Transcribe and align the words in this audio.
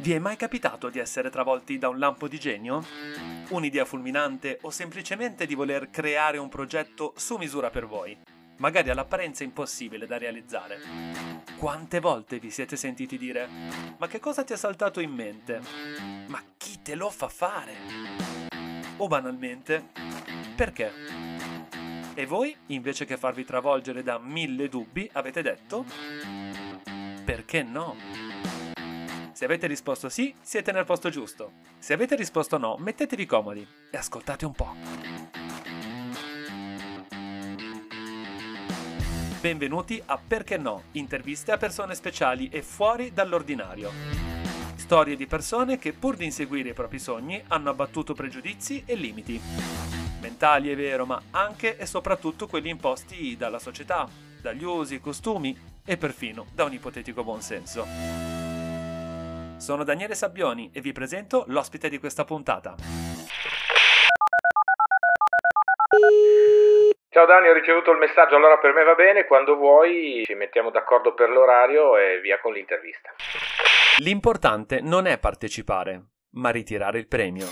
Vi 0.00 0.14
è 0.14 0.18
mai 0.18 0.36
capitato 0.36 0.88
di 0.88 0.98
essere 0.98 1.28
travolti 1.28 1.76
da 1.76 1.90
un 1.90 1.98
lampo 1.98 2.26
di 2.26 2.40
genio? 2.40 2.82
Un'idea 3.50 3.84
fulminante 3.84 4.58
o 4.62 4.70
semplicemente 4.70 5.44
di 5.44 5.54
voler 5.54 5.90
creare 5.90 6.38
un 6.38 6.48
progetto 6.48 7.12
su 7.16 7.36
misura 7.36 7.68
per 7.68 7.86
voi? 7.86 8.16
Magari 8.56 8.88
all'apparenza 8.88 9.44
impossibile 9.44 10.06
da 10.06 10.16
realizzare. 10.16 10.78
Quante 11.58 12.00
volte 12.00 12.38
vi 12.38 12.50
siete 12.50 12.76
sentiti 12.76 13.18
dire 13.18 13.46
Ma 13.98 14.06
che 14.06 14.20
cosa 14.20 14.42
ti 14.42 14.54
è 14.54 14.56
saltato 14.56 15.00
in 15.00 15.10
mente? 15.10 15.60
Ma 16.28 16.42
chi 16.56 16.80
te 16.80 16.94
lo 16.94 17.10
fa 17.10 17.28
fare? 17.28 17.74
O 18.96 19.06
banalmente 19.06 19.88
Perché? 20.56 20.92
E 22.14 22.24
voi, 22.24 22.56
invece 22.68 23.04
che 23.04 23.18
farvi 23.18 23.44
travolgere 23.44 24.02
da 24.02 24.18
mille 24.18 24.70
dubbi, 24.70 25.10
avete 25.12 25.42
detto 25.42 25.84
Perché 27.22 27.62
no? 27.62 28.29
Se 29.40 29.46
avete 29.46 29.66
risposto 29.66 30.10
sì, 30.10 30.34
siete 30.42 30.70
nel 30.70 30.84
posto 30.84 31.08
giusto. 31.08 31.52
Se 31.78 31.94
avete 31.94 32.14
risposto 32.14 32.58
no, 32.58 32.76
mettetevi 32.76 33.24
comodi 33.24 33.66
e 33.90 33.96
ascoltate 33.96 34.44
un 34.44 34.52
po'. 34.52 34.74
Benvenuti 39.40 40.02
a 40.04 40.18
Perché 40.18 40.58
no, 40.58 40.82
interviste 40.92 41.52
a 41.52 41.56
persone 41.56 41.94
speciali 41.94 42.50
e 42.50 42.60
fuori 42.60 43.14
dall'ordinario. 43.14 43.90
Storie 44.74 45.16
di 45.16 45.26
persone 45.26 45.78
che 45.78 45.94
pur 45.94 46.16
di 46.16 46.26
inseguire 46.26 46.68
i 46.68 46.74
propri 46.74 46.98
sogni 46.98 47.42
hanno 47.48 47.70
abbattuto 47.70 48.12
pregiudizi 48.12 48.82
e 48.84 48.94
limiti. 48.94 49.40
Mentali 50.20 50.68
è 50.68 50.76
vero, 50.76 51.06
ma 51.06 51.18
anche 51.30 51.78
e 51.78 51.86
soprattutto 51.86 52.46
quelli 52.46 52.68
imposti 52.68 53.38
dalla 53.38 53.58
società, 53.58 54.06
dagli 54.38 54.64
usi, 54.64 55.00
costumi 55.00 55.58
e 55.82 55.96
perfino 55.96 56.44
da 56.52 56.64
un 56.64 56.74
ipotetico 56.74 57.24
buonsenso. 57.24 58.39
Sono 59.60 59.84
Daniele 59.84 60.14
Sabbioni 60.14 60.70
e 60.72 60.80
vi 60.80 60.90
presento 60.90 61.44
l'ospite 61.48 61.90
di 61.90 61.98
questa 61.98 62.24
puntata. 62.24 62.76
Ciao 67.10 67.26
Dani, 67.26 67.48
ho 67.48 67.52
ricevuto 67.52 67.90
il 67.90 67.98
messaggio, 67.98 68.36
allora 68.36 68.56
per 68.56 68.72
me 68.72 68.84
va 68.84 68.94
bene, 68.94 69.26
quando 69.26 69.56
vuoi 69.56 70.22
ci 70.24 70.32
mettiamo 70.32 70.70
d'accordo 70.70 71.12
per 71.12 71.28
l'orario 71.28 71.98
e 71.98 72.20
via 72.20 72.40
con 72.40 72.54
l'intervista. 72.54 73.10
L'importante 73.98 74.80
non 74.80 75.06
è 75.06 75.18
partecipare, 75.18 76.04
ma 76.36 76.48
ritirare 76.48 76.98
il 76.98 77.06
premio. 77.06 77.46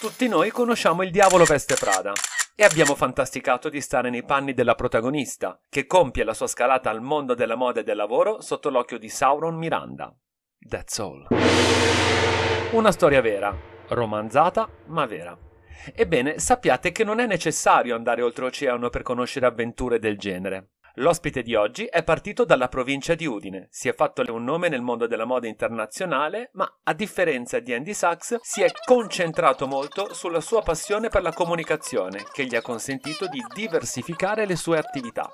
Tutti 0.00 0.26
noi 0.26 0.50
conosciamo 0.50 1.04
il 1.04 1.12
diavolo 1.12 1.44
veste 1.44 1.76
Prada 1.78 2.12
e 2.56 2.64
abbiamo 2.64 2.94
fantasticato 2.94 3.68
di 3.68 3.80
stare 3.80 4.10
nei 4.10 4.24
panni 4.24 4.54
della 4.54 4.74
protagonista, 4.74 5.58
che 5.68 5.86
compie 5.86 6.22
la 6.22 6.34
sua 6.34 6.46
scalata 6.46 6.88
al 6.88 7.00
mondo 7.00 7.34
della 7.34 7.56
moda 7.56 7.80
e 7.80 7.82
del 7.82 7.96
lavoro 7.96 8.40
sotto 8.40 8.70
l'occhio 8.70 8.98
di 8.98 9.08
Sauron 9.08 9.56
Miranda. 9.56 10.14
That's 10.68 10.98
all. 10.98 11.26
Una 12.72 12.92
storia 12.92 13.20
vera, 13.20 13.56
romanzata 13.88 14.68
ma 14.86 15.04
vera. 15.06 15.36
Ebbene, 15.94 16.38
sappiate 16.38 16.92
che 16.92 17.04
non 17.04 17.18
è 17.18 17.26
necessario 17.26 17.94
andare 17.94 18.22
oltreoceano 18.22 18.88
per 18.88 19.02
conoscere 19.02 19.46
avventure 19.46 19.98
del 19.98 20.16
genere. 20.16 20.73
L'ospite 20.98 21.42
di 21.42 21.56
oggi 21.56 21.86
è 21.86 22.04
partito 22.04 22.44
dalla 22.44 22.68
provincia 22.68 23.16
di 23.16 23.26
Udine, 23.26 23.66
si 23.68 23.88
è 23.88 23.94
fatto 23.94 24.22
un 24.32 24.44
nome 24.44 24.68
nel 24.68 24.80
mondo 24.80 25.08
della 25.08 25.24
moda 25.24 25.48
internazionale, 25.48 26.50
ma 26.52 26.72
a 26.84 26.92
differenza 26.92 27.58
di 27.58 27.74
Andy 27.74 27.92
Sachs 27.92 28.38
si 28.42 28.62
è 28.62 28.70
concentrato 28.86 29.66
molto 29.66 30.14
sulla 30.14 30.40
sua 30.40 30.62
passione 30.62 31.08
per 31.08 31.22
la 31.22 31.32
comunicazione, 31.32 32.24
che 32.32 32.44
gli 32.46 32.54
ha 32.54 32.62
consentito 32.62 33.26
di 33.26 33.44
diversificare 33.52 34.46
le 34.46 34.54
sue 34.54 34.78
attività. 34.78 35.28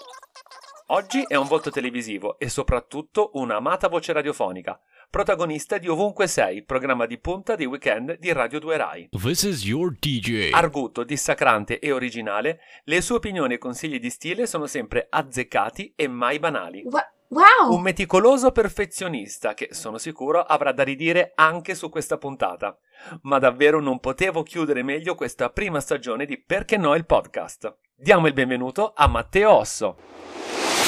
Oggi 0.92 1.24
è 1.28 1.34
un 1.34 1.46
volto 1.46 1.70
televisivo 1.70 2.38
e 2.38 2.48
soprattutto 2.48 3.32
un'amata 3.34 3.88
voce 3.88 4.14
radiofonica, 4.14 4.80
protagonista 5.10 5.76
di 5.76 5.88
Ovunque 5.88 6.28
Sei, 6.28 6.62
programma 6.62 7.04
di 7.04 7.18
punta 7.18 7.56
di 7.56 7.64
weekend 7.64 8.16
di 8.18 8.32
Radio 8.32 8.60
2 8.60 8.76
Rai. 8.76 9.08
This 9.10 9.42
is 9.42 9.64
your 9.64 9.92
DJ. 9.98 10.52
Arguto, 10.52 11.02
dissacrante 11.02 11.80
e 11.80 11.90
originale, 11.90 12.60
le 12.84 13.00
sue 13.00 13.16
opinioni 13.16 13.54
e 13.54 13.58
consigli 13.58 13.98
di 13.98 14.08
stile 14.08 14.46
sono 14.46 14.66
sempre 14.66 15.08
azzeccati 15.10 15.94
e 15.96 16.06
mai 16.06 16.38
banali. 16.38 16.84
Wa- 16.84 17.12
wow! 17.26 17.74
Un 17.74 17.82
meticoloso 17.82 18.52
perfezionista 18.52 19.52
che, 19.54 19.70
sono 19.72 19.98
sicuro, 19.98 20.42
avrà 20.42 20.70
da 20.70 20.84
ridire 20.84 21.32
anche 21.34 21.74
su 21.74 21.88
questa 21.88 22.16
puntata. 22.16 22.78
Ma 23.22 23.40
davvero 23.40 23.80
non 23.80 23.98
potevo 23.98 24.44
chiudere 24.44 24.84
meglio 24.84 25.16
questa 25.16 25.50
prima 25.50 25.80
stagione 25.80 26.24
di 26.24 26.40
Perché 26.40 26.76
no 26.76 26.94
il 26.94 27.04
podcast. 27.04 27.78
Diamo 27.96 28.28
il 28.28 28.32
benvenuto 28.32 28.92
a 28.94 29.08
Matteo 29.08 29.50
Osso. 29.50 29.96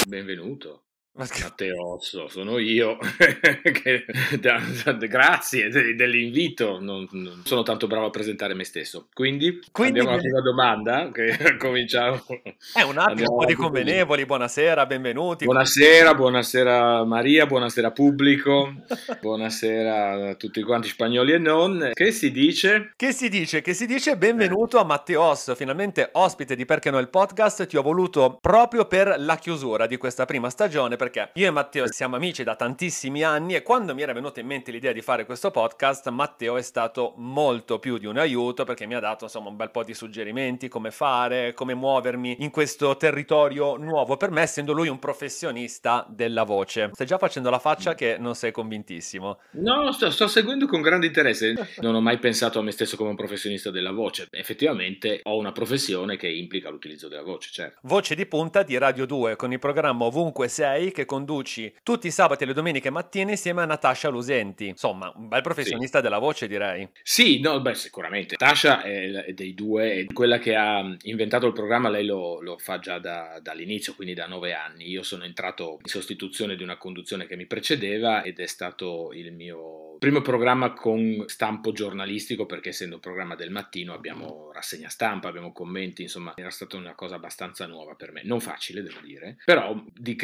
Benvenuto. 0.07 0.82
Matteo 1.15 1.95
Osso, 1.97 2.27
sono 2.29 2.59
io. 2.59 2.97
Che- 3.63 4.05
grazie 5.09 5.69
de- 5.69 5.95
dell'invito. 5.95 6.79
Non, 6.81 7.07
non 7.11 7.43
sono 7.45 7.63
tanto 7.63 7.87
bravo 7.87 8.07
a 8.07 8.11
presentare 8.11 8.55
me 8.55 8.65
stesso. 8.65 9.09
Quindi, 9.13 9.61
Quindi 9.71 9.99
abbiamo 9.99 10.17
la 10.17 10.23
prima 10.23 10.41
domanda 10.41 11.11
che 11.13 11.37
cominciamo. 11.59 12.23
È 12.73 12.81
un 12.81 12.97
attimo 12.97 13.03
Andiamo 13.03 13.33
un 13.33 13.39
po' 13.41 13.45
di 13.45 13.55
convenevoli, 13.55 14.25
buonasera, 14.25 14.87
benvenuti. 14.87 15.45
Buonasera, 15.45 16.15
buonasera 16.15 17.05
Maria, 17.05 17.45
buonasera 17.45 17.91
pubblico, 17.91 18.73
buonasera 19.21 20.31
a 20.31 20.35
tutti 20.37 20.63
quanti 20.63 20.89
spagnoli 20.89 21.33
e 21.33 21.39
non. 21.39 21.91
Che 21.93 22.11
si 22.11 22.31
dice? 22.31 22.93
Che 22.97 23.13
si 23.13 23.29
dice? 23.29 23.61
Che 23.61 23.75
si 23.75 23.85
dice 23.85 24.17
benvenuto 24.17 24.79
a 24.79 24.85
Matteo 24.85 25.21
Osso, 25.21 25.55
finalmente 25.55 26.09
ospite 26.13 26.57
di 26.57 26.65
Perché 26.65 26.91
no 26.91 26.99
il 26.99 27.11
podcast. 27.11 27.67
Ti 27.67 27.77
ho 27.77 27.83
voluto 27.83 28.39
proprio 28.41 28.87
per 28.87 29.17
la 29.19 29.37
chiusura 29.37 29.87
di 29.87 29.99
questa 29.99 30.25
prima 30.25 30.49
stagione, 30.49 30.97
perché 31.03 31.31
io 31.35 31.49
e 31.49 31.51
Matteo 31.51 31.91
siamo 31.91 32.15
amici 32.15 32.45
da 32.45 32.55
tantissimi 32.55 33.25
anni 33.25 33.57
e 33.57 33.63
quando 33.63 33.93
mi 33.93 34.03
era 34.03 34.13
venuta 34.13 34.39
in 34.39 34.47
mente 34.47 34.71
l'idea 34.71 34.93
di 34.93 35.01
fare 35.01 35.27
questo 35.27 35.51
podcast, 35.51 36.09
Matteo 36.11 36.57
è 36.57 36.63
stato 36.63 37.15
molto 37.17 37.81
più 37.81 37.99
di 37.99 38.07
un 38.07 38.19
aiuto 38.19 38.63
perché 38.63 38.87
mi 38.87 38.95
ha 38.95 39.01
dato 39.01 39.25
insomma 39.25 39.49
un 39.49 39.57
bel 39.57 39.73
po' 39.73 39.83
di 39.83 39.95
suggerimenti, 39.95 40.69
come 40.69 40.93
fare, 40.93 41.55
come 41.55 41.75
muovermi 41.75 42.37
in 42.39 42.51
questo 42.51 42.97
territorio 42.97 43.77
nuovo 43.77 44.17
per 44.17 44.31
me, 44.31 44.43
essendo 44.43 44.73
lui 44.73 44.87
un 44.87 45.01
professionista 45.01 46.07
della 46.09 46.45
voce. 46.45 46.91
Stai 46.93 47.07
già 47.07 47.19
facendo 47.19 47.51
la 47.51 47.59
faccia 47.59 47.97
che 47.97 48.17
non 48.17 48.37
sei 48.37 48.53
convintissimo. 48.53 49.41
No, 49.55 49.91
sto, 49.91 50.09
sto 50.09 50.29
seguendo 50.29 50.67
con 50.67 50.83
grande 50.83 51.07
interesse. 51.07 51.55
Non 51.79 51.97
ho 51.97 52.01
mai 52.01 52.21
pensato 52.21 52.61
a 52.61 52.63
me 52.63 52.71
stesso 52.71 52.97
come 52.97 53.11
un 53.11 53.17
professionista 53.17 53.73
della 53.73 53.91
voce. 53.91 54.29
Effettivamente 54.31 55.19
ho 55.25 55.37
una 55.37 55.51
professione 55.51 56.17
che 56.17 56.29
implica 56.29 56.71
l'utilizzo 56.71 57.09
della 57.09 57.25
voce, 57.25 57.51
certo. 57.51 57.81
Voce 57.83 58.15
di 58.15 58.27
punta 58.27 58.63
di 58.63 58.79
Radio 58.79 59.05
2 59.05 59.35
con 59.35 59.51
il 59.51 59.59
programma 59.59 60.05
Ovunque 60.05 60.47
Sei 60.47 60.91
che 60.93 61.05
conduci 61.05 61.75
tutti 61.83 62.07
i 62.07 62.11
sabati 62.11 62.45
e 62.45 62.47
le 62.47 62.53
domeniche 62.53 62.91
mattine 62.91 63.33
insieme 63.33 63.63
a 63.63 63.67
Natascia 63.67 64.09
Lusenti. 64.09 64.69
Insomma, 64.69 65.13
un 65.17 65.29
bel 65.29 65.43
professionista 65.43 66.01
della 66.01 66.19
voce 66.19 66.47
direi. 66.47 66.89
Sì, 67.03 67.41
no, 67.41 67.61
beh, 67.61 67.75
sicuramente. 67.75 68.37
Tasha 68.37 68.83
è, 68.83 69.33
dei 69.33 69.55
due, 69.55 69.93
è 69.93 70.07
quella 70.07 70.39
che 70.39 70.55
ha 70.55 70.97
inventato 71.03 71.47
il 71.47 71.53
programma, 71.53 71.89
lei 71.89 72.05
lo, 72.05 72.41
lo 72.41 72.59
fa 72.59 72.79
già 72.79 72.99
da- 72.99 73.39
dall'inizio, 73.43 73.95
quindi 73.95 74.15
da 74.15 74.27
nove 74.27 74.53
anni. 74.53 74.89
Io 74.89 75.03
sono 75.03 75.25
entrato 75.25 75.79
in 75.83 75.91
sostituzione 75.91 76.57
di 76.57 76.63
una 76.63 76.77
conduzione 76.77 77.27
che 77.27 77.37
mi 77.37 77.47
precedeva 77.47 78.23
ed 78.23 78.39
è 78.39 78.47
stato 78.47 79.11
il 79.13 79.33
mio 79.33 79.97
primo 80.03 80.21
programma 80.21 80.73
con 80.73 81.23
stampo 81.29 81.71
giornalistico 81.71 82.45
perché 82.45 82.71
essendo 82.71 82.97
un 82.97 83.01
programma 83.01 83.37
del 83.37 83.53
mattino 83.53 83.93
abbiamo 83.93 84.51
rassegna 84.53 84.89
stampa, 84.89 85.29
abbiamo 85.29 85.53
commenti, 85.53 86.03
insomma 86.03 86.33
era 86.35 86.51
stata 86.51 86.77
una 86.77 86.97
cosa 86.97 87.15
abbastanza 87.15 87.67
nuova 87.67 87.95
per 87.95 88.11
me, 88.11 88.23
non 88.25 88.41
facile 88.41 88.83
devo 88.83 88.99
dire, 89.01 89.37
però 89.45 89.81
di 89.95 90.17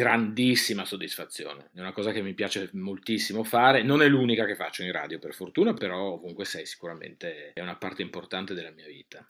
grandissima 0.59 0.85
soddisfazione, 0.85 1.71
è 1.73 1.79
una 1.79 1.93
cosa 1.93 2.11
che 2.11 2.21
mi 2.21 2.35
piace 2.35 2.69
moltissimo 2.73 3.45
fare, 3.45 3.85
non 3.85 4.03
è 4.03 4.09
l'unica 4.09 4.45
che 4.45 4.57
faccio 4.57 4.83
in 4.83 4.91
radio 4.91 5.21
per 5.21 5.33
fortuna, 5.33 5.73
però 5.73 6.15
ovunque 6.15 6.45
sei 6.45 6.67
sicuramente 6.67 7.53
è 7.53 7.61
una 7.61 7.77
parte 7.77 8.03
importante 8.03 8.55
della 8.55 8.73
mia 8.73 8.87
vita. 8.87 9.25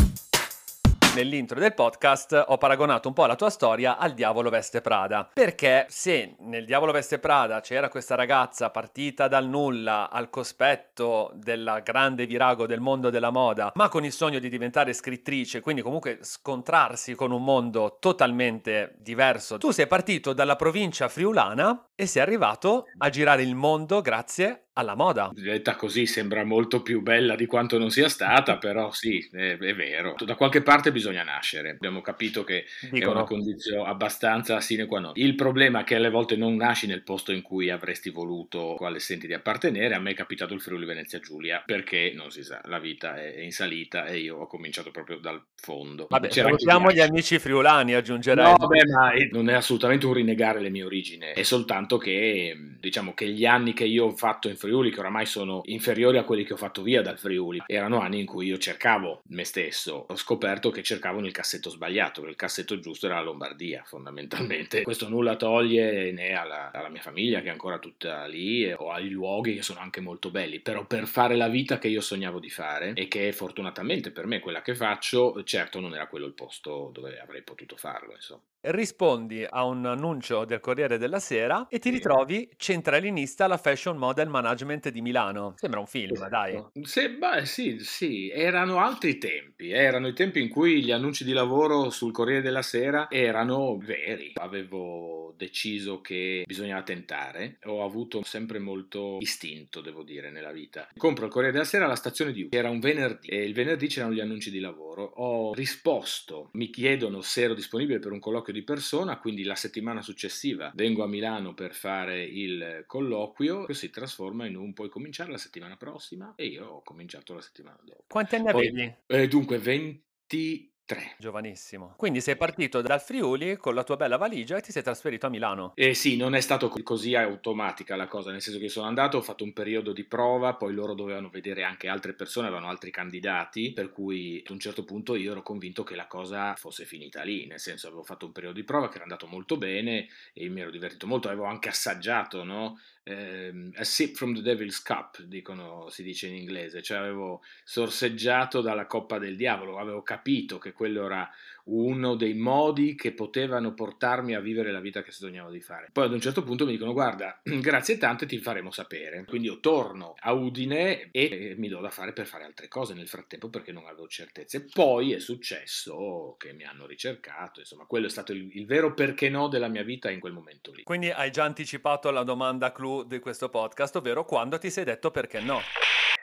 Nell'intro 1.18 1.58
del 1.58 1.74
podcast 1.74 2.44
ho 2.46 2.58
paragonato 2.58 3.08
un 3.08 3.14
po' 3.14 3.26
la 3.26 3.34
tua 3.34 3.50
storia 3.50 3.98
al 3.98 4.14
Diavolo 4.14 4.50
Veste 4.50 4.80
Prada. 4.80 5.28
Perché 5.34 5.86
se 5.88 6.36
nel 6.42 6.64
Diavolo 6.64 6.92
Veste 6.92 7.18
Prada 7.18 7.60
c'era 7.60 7.88
questa 7.88 8.14
ragazza 8.14 8.70
partita 8.70 9.26
dal 9.26 9.48
nulla 9.48 10.10
al 10.10 10.30
cospetto 10.30 11.32
della 11.34 11.80
grande 11.80 12.24
virago 12.24 12.66
del 12.66 12.78
mondo 12.78 13.10
della 13.10 13.30
moda, 13.30 13.72
ma 13.74 13.88
con 13.88 14.04
il 14.04 14.12
sogno 14.12 14.38
di 14.38 14.48
diventare 14.48 14.92
scrittrice, 14.92 15.60
quindi 15.60 15.82
comunque 15.82 16.20
scontrarsi 16.22 17.16
con 17.16 17.32
un 17.32 17.42
mondo 17.42 17.96
totalmente 17.98 18.94
diverso, 18.98 19.58
tu 19.58 19.72
sei 19.72 19.88
partito 19.88 20.32
dalla 20.32 20.54
provincia 20.54 21.08
friulana 21.08 21.87
e 22.00 22.06
sei 22.06 22.22
arrivato 22.22 22.84
a 22.98 23.10
girare 23.10 23.42
il 23.42 23.56
mondo 23.56 24.00
grazie 24.00 24.68
alla 24.78 24.94
moda. 24.94 25.30
Detta 25.32 25.74
così 25.74 26.06
sembra 26.06 26.44
molto 26.44 26.80
più 26.82 27.02
bella 27.02 27.34
di 27.34 27.46
quanto 27.46 27.78
non 27.78 27.90
sia 27.90 28.08
stata, 28.08 28.56
però 28.58 28.92
sì, 28.92 29.28
è, 29.32 29.58
è 29.58 29.74
vero. 29.74 30.14
Da 30.24 30.36
qualche 30.36 30.62
parte 30.62 30.92
bisogna 30.92 31.24
nascere. 31.24 31.70
Abbiamo 31.70 32.00
capito 32.00 32.44
che 32.44 32.60
è 32.60 32.88
Dicono. 32.88 33.12
una 33.12 33.24
condizione 33.24 33.88
abbastanza 33.88 34.60
sine 34.60 34.86
qua 34.86 35.00
non. 35.00 35.12
Il 35.16 35.34
problema 35.34 35.80
è 35.80 35.84
che 35.84 35.96
alle 35.96 36.10
volte 36.10 36.36
non 36.36 36.54
nasci 36.54 36.86
nel 36.86 37.02
posto 37.02 37.32
in 37.32 37.42
cui 37.42 37.68
avresti 37.70 38.10
voluto, 38.10 38.74
quale 38.76 39.00
senti 39.00 39.26
di 39.26 39.34
appartenere. 39.34 39.94
A 39.94 39.98
me 39.98 40.12
è 40.12 40.14
capitato 40.14 40.54
il 40.54 40.60
Friuli 40.60 40.86
Venezia 40.86 41.18
Giulia, 41.18 41.60
perché 41.66 42.12
non 42.14 42.30
si 42.30 42.44
sa, 42.44 42.60
la 42.66 42.78
vita 42.78 43.20
è 43.20 43.40
in 43.40 43.52
salita 43.52 44.06
e 44.06 44.18
io 44.18 44.36
ho 44.36 44.46
cominciato 44.46 44.92
proprio 44.92 45.18
dal 45.18 45.42
fondo. 45.56 46.06
Vabbè, 46.08 46.30
salutiamo 46.30 46.92
gli 46.92 47.00
amici 47.00 47.40
friulani, 47.40 47.94
aggiungerei. 47.94 48.44
No, 48.44 48.56
vabbè, 48.56 48.84
ma 48.86 49.10
non 49.32 49.48
è 49.48 49.54
assolutamente 49.54 50.06
un 50.06 50.12
rinnegare 50.12 50.60
le 50.60 50.70
mie 50.70 50.84
origini, 50.84 51.32
è 51.34 51.42
soltanto 51.42 51.87
tanto 51.88 51.96
che 51.96 52.54
diciamo 52.78 53.14
che 53.14 53.28
gli 53.28 53.46
anni 53.46 53.72
che 53.72 53.84
io 53.84 54.04
ho 54.04 54.14
fatto 54.14 54.50
in 54.50 54.56
Friuli, 54.56 54.90
che 54.90 55.00
oramai 55.00 55.24
sono 55.24 55.62
inferiori 55.64 56.18
a 56.18 56.24
quelli 56.24 56.44
che 56.44 56.52
ho 56.52 56.58
fatto 56.58 56.82
via 56.82 57.00
dal 57.00 57.18
Friuli, 57.18 57.62
erano 57.66 58.00
anni 58.00 58.20
in 58.20 58.26
cui 58.26 58.46
io 58.46 58.58
cercavo 58.58 59.22
me 59.28 59.44
stesso. 59.44 60.04
Ho 60.08 60.16
scoperto 60.16 60.70
che 60.70 60.82
cercavo 60.82 61.20
nel 61.20 61.32
cassetto 61.32 61.70
sbagliato, 61.70 62.20
che 62.22 62.28
il 62.28 62.36
cassetto 62.36 62.78
giusto 62.78 63.06
era 63.06 63.16
la 63.16 63.22
Lombardia, 63.22 63.82
fondamentalmente. 63.86 64.82
Questo 64.88 65.08
nulla 65.08 65.36
toglie 65.36 66.12
né 66.12 66.34
alla, 66.34 66.70
alla 66.70 66.90
mia 66.90 67.00
famiglia, 67.00 67.40
che 67.40 67.48
è 67.48 67.52
ancora 67.52 67.78
tutta 67.78 68.26
lì, 68.26 68.70
o 68.70 68.90
ai 68.90 69.08
luoghi 69.08 69.54
che 69.54 69.62
sono 69.62 69.80
anche 69.80 70.00
molto 70.00 70.30
belli, 70.30 70.60
però 70.60 70.84
per 70.84 71.06
fare 71.06 71.36
la 71.36 71.48
vita 71.48 71.78
che 71.78 71.88
io 71.88 72.02
sognavo 72.02 72.38
di 72.38 72.50
fare 72.50 72.92
e 72.94 73.08
che 73.08 73.32
fortunatamente 73.32 74.10
per 74.10 74.26
me 74.26 74.40
quella 74.40 74.60
che 74.60 74.74
faccio, 74.74 75.42
certo 75.44 75.80
non 75.80 75.94
era 75.94 76.06
quello 76.06 76.26
il 76.26 76.34
posto 76.34 76.90
dove 76.92 77.18
avrei 77.18 77.42
potuto 77.42 77.76
farlo, 77.76 78.12
insomma 78.12 78.42
rispondi 78.60 79.46
a 79.48 79.64
un 79.64 79.86
annuncio 79.86 80.44
del 80.44 80.60
Corriere 80.60 80.98
della 80.98 81.20
Sera 81.20 81.66
e 81.68 81.78
ti 81.78 81.90
ritrovi 81.90 82.48
centralinista 82.56 83.44
alla 83.44 83.56
Fashion 83.56 83.96
Model 83.96 84.28
Management 84.28 84.88
di 84.90 85.00
Milano. 85.00 85.54
Sembra 85.56 85.80
un 85.80 85.86
film, 85.86 86.12
esatto. 86.12 86.30
dai. 86.30 86.64
Se, 86.82 87.10
beh, 87.10 87.44
sì, 87.46 87.78
sì, 87.80 88.30
erano 88.30 88.78
altri 88.78 89.18
tempi, 89.18 89.70
erano 89.70 90.08
i 90.08 90.14
tempi 90.14 90.40
in 90.40 90.48
cui 90.48 90.82
gli 90.82 90.90
annunci 90.90 91.24
di 91.24 91.32
lavoro 91.32 91.90
sul 91.90 92.12
Corriere 92.12 92.42
della 92.42 92.62
Sera 92.62 93.08
erano 93.10 93.76
veri. 93.78 94.32
Avevo 94.34 95.34
deciso 95.36 96.00
che 96.00 96.42
bisognava 96.46 96.82
tentare, 96.82 97.58
ho 97.64 97.84
avuto 97.84 98.22
sempre 98.24 98.58
molto 98.58 99.18
istinto, 99.20 99.80
devo 99.80 100.02
dire, 100.02 100.30
nella 100.30 100.52
vita. 100.52 100.88
Compro 100.96 101.26
il 101.26 101.30
Corriere 101.30 101.52
della 101.52 101.64
Sera 101.64 101.84
alla 101.84 101.94
stazione 101.94 102.32
di 102.32 102.42
U, 102.42 102.48
era 102.50 102.68
un 102.68 102.80
venerdì 102.80 103.28
e 103.28 103.44
il 103.44 103.54
venerdì 103.54 103.86
c'erano 103.86 104.12
gli 104.12 104.20
annunci 104.20 104.50
di 104.50 104.58
lavoro. 104.58 105.04
Ho 105.04 105.54
risposto, 105.54 106.50
mi 106.54 106.70
chiedono 106.70 107.20
se 107.20 107.42
ero 107.42 107.54
disponibile 107.54 108.00
per 108.00 108.12
un 108.12 108.18
colloquio 108.18 108.47
di 108.52 108.62
persona, 108.62 109.18
quindi 109.18 109.42
la 109.42 109.54
settimana 109.54 110.02
successiva 110.02 110.72
vengo 110.74 111.02
a 111.02 111.06
Milano 111.06 111.54
per 111.54 111.74
fare 111.74 112.22
il 112.22 112.84
colloquio, 112.86 113.64
che 113.64 113.74
si 113.74 113.90
trasforma 113.90 114.46
in 114.46 114.56
un 114.56 114.72
puoi 114.72 114.88
cominciare 114.88 115.30
la 115.30 115.38
settimana 115.38 115.76
prossima 115.76 116.34
e 116.36 116.46
io 116.46 116.66
ho 116.66 116.82
cominciato 116.82 117.34
la 117.34 117.40
settimana 117.40 117.78
dopo. 117.82 118.04
Quanti 118.08 118.34
anni 118.36 118.48
avevi? 118.48 118.94
Eh, 119.06 119.28
dunque 119.28 119.58
20 119.58 120.72
Tre. 120.88 121.16
Giovanissimo. 121.18 121.92
Quindi 121.98 122.22
sei 122.22 122.34
partito 122.36 122.80
dal 122.80 123.02
Friuli 123.02 123.58
con 123.58 123.74
la 123.74 123.84
tua 123.84 123.96
bella 123.96 124.16
valigia 124.16 124.56
e 124.56 124.62
ti 124.62 124.72
sei 124.72 124.82
trasferito 124.82 125.26
a 125.26 125.28
Milano. 125.28 125.72
Eh 125.74 125.92
sì, 125.92 126.16
non 126.16 126.34
è 126.34 126.40
stato 126.40 126.70
così 126.82 127.14
automatica 127.14 127.94
la 127.94 128.06
cosa, 128.06 128.30
nel 128.30 128.40
senso 128.40 128.58
che 128.58 128.70
sono 128.70 128.86
andato, 128.86 129.18
ho 129.18 129.20
fatto 129.20 129.44
un 129.44 129.52
periodo 129.52 129.92
di 129.92 130.04
prova, 130.04 130.54
poi 130.54 130.72
loro 130.72 130.94
dovevano 130.94 131.28
vedere 131.28 131.62
anche 131.62 131.88
altre 131.88 132.14
persone, 132.14 132.46
avevano 132.46 132.70
altri 132.70 132.90
candidati, 132.90 133.74
per 133.74 133.92
cui 133.92 134.42
ad 134.42 134.50
un 134.50 134.60
certo 134.60 134.82
punto 134.84 135.14
io 135.14 135.32
ero 135.32 135.42
convinto 135.42 135.84
che 135.84 135.94
la 135.94 136.06
cosa 136.06 136.54
fosse 136.54 136.86
finita 136.86 137.22
lì, 137.22 137.46
nel 137.46 137.60
senso 137.60 137.88
avevo 137.88 138.02
fatto 138.02 138.24
un 138.24 138.32
periodo 138.32 138.56
di 138.56 138.64
prova 138.64 138.88
che 138.88 138.94
era 138.94 139.02
andato 139.02 139.26
molto 139.26 139.58
bene 139.58 140.08
e 140.32 140.48
mi 140.48 140.62
ero 140.62 140.70
divertito 140.70 141.06
molto, 141.06 141.28
avevo 141.28 141.44
anche 141.44 141.68
assaggiato, 141.68 142.44
no? 142.44 142.78
eh, 143.08 143.70
a 143.74 143.84
sip 143.84 144.16
from 144.16 144.34
the 144.34 144.42
devil's 144.42 144.82
cup, 144.82 145.22
dicono, 145.22 145.88
si 145.88 146.02
dice 146.02 146.26
in 146.26 146.34
inglese, 146.34 146.82
cioè 146.82 146.98
avevo 146.98 147.40
sorseggiato 147.64 148.60
dalla 148.60 148.86
coppa 148.86 149.18
del 149.18 149.34
diavolo, 149.34 149.78
avevo 149.78 150.02
capito 150.02 150.58
che 150.58 150.72
quello 150.78 151.06
era 151.06 151.28
uno 151.64 152.14
dei 152.14 152.34
modi 152.34 152.94
che 152.94 153.12
potevano 153.12 153.74
portarmi 153.74 154.34
a 154.34 154.40
vivere 154.40 154.70
la 154.70 154.80
vita 154.80 155.02
che 155.02 155.10
sognavo 155.10 155.50
di 155.50 155.60
fare. 155.60 155.88
Poi 155.92 156.04
ad 156.04 156.12
un 156.12 156.20
certo 156.20 156.44
punto 156.44 156.64
mi 156.64 156.70
dicono 156.70 156.92
guarda, 156.92 157.40
grazie 157.42 157.98
tante 157.98 158.26
ti 158.26 158.38
faremo 158.38 158.70
sapere. 158.70 159.24
Quindi 159.24 159.48
io 159.48 159.58
torno 159.58 160.14
a 160.20 160.32
Udine 160.32 161.10
e 161.10 161.54
mi 161.58 161.68
do 161.68 161.80
da 161.80 161.90
fare 161.90 162.12
per 162.12 162.26
fare 162.26 162.44
altre 162.44 162.68
cose 162.68 162.94
nel 162.94 163.08
frattempo 163.08 163.50
perché 163.50 163.72
non 163.72 163.86
avevo 163.86 164.06
certezze. 164.06 164.66
Poi 164.72 165.12
è 165.12 165.18
successo 165.18 166.36
che 166.38 166.52
mi 166.52 166.64
hanno 166.64 166.86
ricercato, 166.86 167.58
insomma 167.58 167.84
quello 167.84 168.06
è 168.06 168.10
stato 168.10 168.32
il, 168.32 168.48
il 168.56 168.64
vero 168.64 168.94
perché 168.94 169.28
no 169.28 169.48
della 169.48 169.68
mia 169.68 169.82
vita 169.82 170.10
in 170.10 170.20
quel 170.20 170.32
momento 170.32 170.72
lì. 170.72 170.84
Quindi 170.84 171.10
hai 171.10 171.30
già 171.32 171.42
anticipato 171.44 172.10
la 172.10 172.22
domanda 172.22 172.70
clou 172.70 173.02
di 173.02 173.18
questo 173.18 173.48
podcast, 173.48 173.96
ovvero 173.96 174.24
quando 174.24 174.58
ti 174.58 174.70
sei 174.70 174.84
detto 174.84 175.10
perché 175.10 175.40
no. 175.40 175.60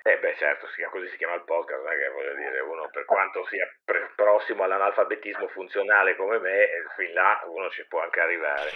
Eh 0.08 0.20
beh 0.20 0.36
certo, 0.38 0.68
si 0.68 0.76
chiama, 0.76 0.92
così 0.92 1.10
si 1.10 1.18
chiama 1.18 1.34
il 1.34 1.42
podcast, 1.46 1.82
non 1.82 1.92
è 1.92 1.98
che 1.98 2.10
voglio 2.14 2.36
dire, 2.38 2.60
uno 2.62 2.88
per 3.06 3.16
quanto 3.16 3.46
sia 3.50 3.66
pre- 3.86 4.12
prossimo 4.16 4.64
all'analfabetismo 4.64 5.48
funzionale 5.50 6.16
come 6.16 6.40
me, 6.40 6.64
eh, 6.64 6.84
fin 6.98 7.14
là 7.14 7.40
uno 7.48 7.70
ci 7.70 7.86
può 7.88 8.02
anche 8.02 8.20
arrivare. 8.20 8.72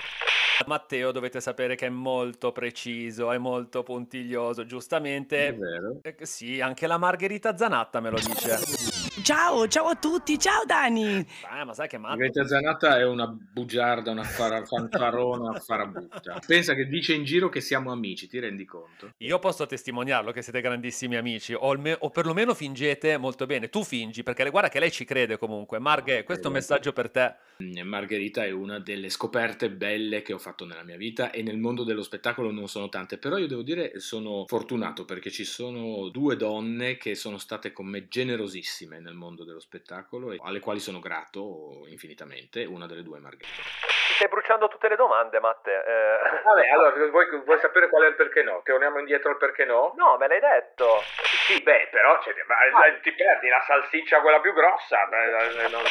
Matteo 0.65 1.11
dovete 1.11 1.41
sapere 1.41 1.75
che 1.75 1.87
è 1.87 1.89
molto 1.89 2.51
preciso, 2.51 3.31
è 3.31 3.37
molto 3.37 3.81
puntiglioso, 3.81 4.65
giustamente. 4.65 5.47
È 5.47 5.53
vero. 5.53 5.99
Eh, 6.03 6.15
sì, 6.25 6.61
anche 6.61 6.85
la 6.85 6.97
Margherita 6.97 7.57
Zanatta 7.57 7.99
me 7.99 8.09
lo 8.11 8.17
dice. 8.17 8.98
Ciao, 9.29 9.67
ciao 9.67 9.85
a 9.85 9.95
tutti, 9.95 10.39
ciao 10.39 10.65
Dani. 10.65 11.23
Ah, 11.47 11.63
ma 11.63 11.75
sai 11.75 11.87
che 11.87 11.99
matto. 11.99 12.17
Margherita 12.17 12.47
Zanatta 12.47 12.97
è 12.97 13.05
una 13.05 13.27
bugiarda, 13.27 14.09
una 14.09 14.23
fara, 14.23 14.65
fanfarona, 14.65 15.49
una 15.51 15.59
farabutta. 15.59 16.41
Pensa 16.47 16.73
che 16.73 16.87
dice 16.87 17.13
in 17.13 17.25
giro 17.25 17.47
che 17.47 17.61
siamo 17.61 17.91
amici, 17.91 18.27
ti 18.27 18.39
rendi 18.39 18.65
conto? 18.65 19.11
Io 19.17 19.37
posso 19.37 19.67
testimoniarlo 19.67 20.31
che 20.31 20.41
siete 20.41 20.61
grandissimi 20.61 21.15
amici, 21.15 21.53
o, 21.53 21.77
me- 21.77 21.95
o 21.99 22.09
perlomeno 22.09 22.55
fingete 22.55 23.17
molto 23.17 23.45
bene. 23.45 23.69
Tu 23.69 23.83
fingi, 23.83 24.23
perché 24.23 24.49
guarda 24.49 24.69
che 24.69 24.79
lei 24.79 24.89
ci 24.89 25.05
crede 25.05 25.37
comunque. 25.37 25.77
Marghe, 25.77 26.23
questo 26.23 26.45
è 26.45 26.47
un 26.47 26.53
messaggio 26.53 26.91
per 26.91 27.11
te. 27.11 27.35
Mm, 27.61 27.87
Margherita 27.87 28.45
è 28.45 28.49
una 28.49 28.79
delle 28.79 29.09
scoperte 29.09 29.69
belle 29.69 30.23
che 30.23 30.33
ho 30.33 30.39
fatto 30.39 30.65
nella 30.65 30.83
mia 30.83 30.97
vita 30.97 31.29
e 31.29 31.43
nel 31.43 31.57
mondo 31.57 31.83
dello 31.83 32.01
spettacolo 32.01 32.49
non 32.49 32.67
sono 32.67 32.89
tante, 32.89 33.19
però 33.19 33.37
io 33.37 33.45
devo 33.45 33.61
dire 33.61 33.99
sono 33.99 34.45
fortunato 34.47 35.05
perché 35.05 35.29
ci 35.29 35.43
sono 35.43 36.09
due 36.09 36.35
donne 36.35 36.97
che 36.97 37.13
sono 37.13 37.37
state 37.37 37.71
con 37.71 37.85
me 37.85 38.07
generosissime 38.07 38.99
nel 38.99 39.17
mondo 39.19 39.43
dello 39.43 39.59
spettacolo 39.59 40.31
e 40.31 40.37
alle 40.41 40.59
quali 40.59 40.79
sono 40.79 40.99
grato 40.99 41.85
infinitamente, 41.87 42.65
una 42.65 42.87
delle 42.87 43.03
due 43.03 43.17
è 43.17 43.21
Margherita. 43.21 43.98
Ti 44.09 44.15
stai 44.15 44.27
bruciando 44.27 44.67
tutte 44.67 44.89
le 44.89 44.95
domande, 44.95 45.39
Matte. 45.39 45.69
Eh... 45.69 46.41
Vabbè, 46.41 46.67
allora, 46.69 47.09
vuoi, 47.11 47.29
vuoi, 47.45 47.59
sapere 47.59 47.89
qual 47.89 48.01
è 48.01 48.07
il 48.07 48.15
perché 48.15 48.41
no? 48.41 48.61
Torniamo 48.65 48.97
indietro 48.97 49.29
al 49.29 49.37
perché 49.37 49.65
no? 49.65 49.93
No, 49.97 50.17
me 50.17 50.27
l'hai 50.27 50.39
detto. 50.39 50.97
Sì, 51.45 51.61
beh, 51.61 51.89
però 51.91 52.19
cioè, 52.21 52.33
ah. 52.33 52.99
ti 53.03 53.13
perdi 53.13 53.49
la 53.49 53.61
salsiccia 53.61 54.21
quella 54.21 54.39
più 54.39 54.51
grossa. 54.53 55.05
Beh, 55.05 55.69
non, 55.69 55.83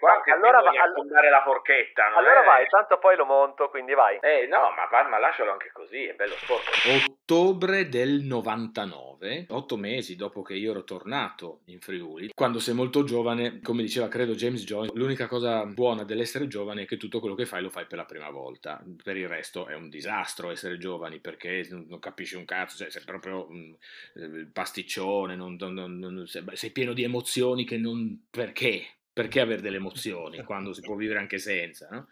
qua 0.00 0.20
che 0.24 0.32
allora 0.32 0.60
va, 0.62 0.70
affondare 0.70 1.30
la 1.30 1.42
forchetta. 1.42 2.12
allora 2.12 2.42
è... 2.42 2.44
vai, 2.44 2.66
tanto 2.66 2.98
poi 2.98 3.14
lo 3.14 3.24
monto, 3.24 3.70
quindi 3.70 3.94
vai. 3.94 4.18
Eh, 4.20 4.48
no, 4.48 4.74
ma, 4.74 5.08
ma 5.08 5.18
lascialo 5.18 5.52
anche 5.52 5.70
così, 5.72 6.06
è 6.06 6.14
bello 6.14 6.34
sporco. 6.34 6.70
Ottobre 7.30 7.88
del 7.88 8.22
99, 8.22 9.46
otto 9.50 9.76
mesi 9.76 10.16
dopo 10.16 10.42
che 10.42 10.54
io 10.54 10.72
ero 10.72 10.82
tornato 10.82 11.60
in 11.66 11.78
Friuli, 11.78 12.32
quando 12.34 12.58
sei 12.58 12.74
molto 12.74 13.04
giovane, 13.04 13.60
come 13.62 13.82
diceva 13.82 14.08
credo 14.08 14.32
James 14.32 14.64
Joyce, 14.64 14.90
l'unica 14.94 15.28
cosa 15.28 15.64
buona 15.66 16.02
dell'essere 16.02 16.48
giovane 16.48 16.82
è 16.82 16.86
che 16.86 16.96
tutto 16.96 17.20
quello 17.20 17.36
che 17.36 17.46
fai 17.46 17.59
lo 17.60 17.70
fai 17.70 17.86
per 17.86 17.98
la 17.98 18.04
prima 18.04 18.30
volta. 18.30 18.82
Per 19.02 19.16
il 19.16 19.28
resto 19.28 19.66
è 19.66 19.74
un 19.74 19.88
disastro 19.88 20.50
essere 20.50 20.78
giovani 20.78 21.18
perché 21.18 21.66
non 21.70 21.98
capisci 21.98 22.36
un 22.36 22.44
cazzo, 22.44 22.76
cioè, 22.76 22.90
sei 22.90 23.02
proprio 23.04 23.48
un 23.48 23.74
mm, 24.18 24.50
pasticcione, 24.52 25.36
non, 25.36 25.56
non, 25.58 25.98
non, 25.98 26.26
sei 26.26 26.70
pieno 26.70 26.92
di 26.92 27.02
emozioni 27.02 27.64
che 27.64 27.76
non... 27.76 28.26
perché? 28.30 28.86
perché 29.12 29.40
avere 29.40 29.60
delle 29.60 29.76
emozioni 29.76 30.42
quando 30.44 30.72
si 30.72 30.80
può 30.80 30.94
vivere 30.94 31.18
anche 31.18 31.38
senza? 31.38 31.88
No? 31.90 32.06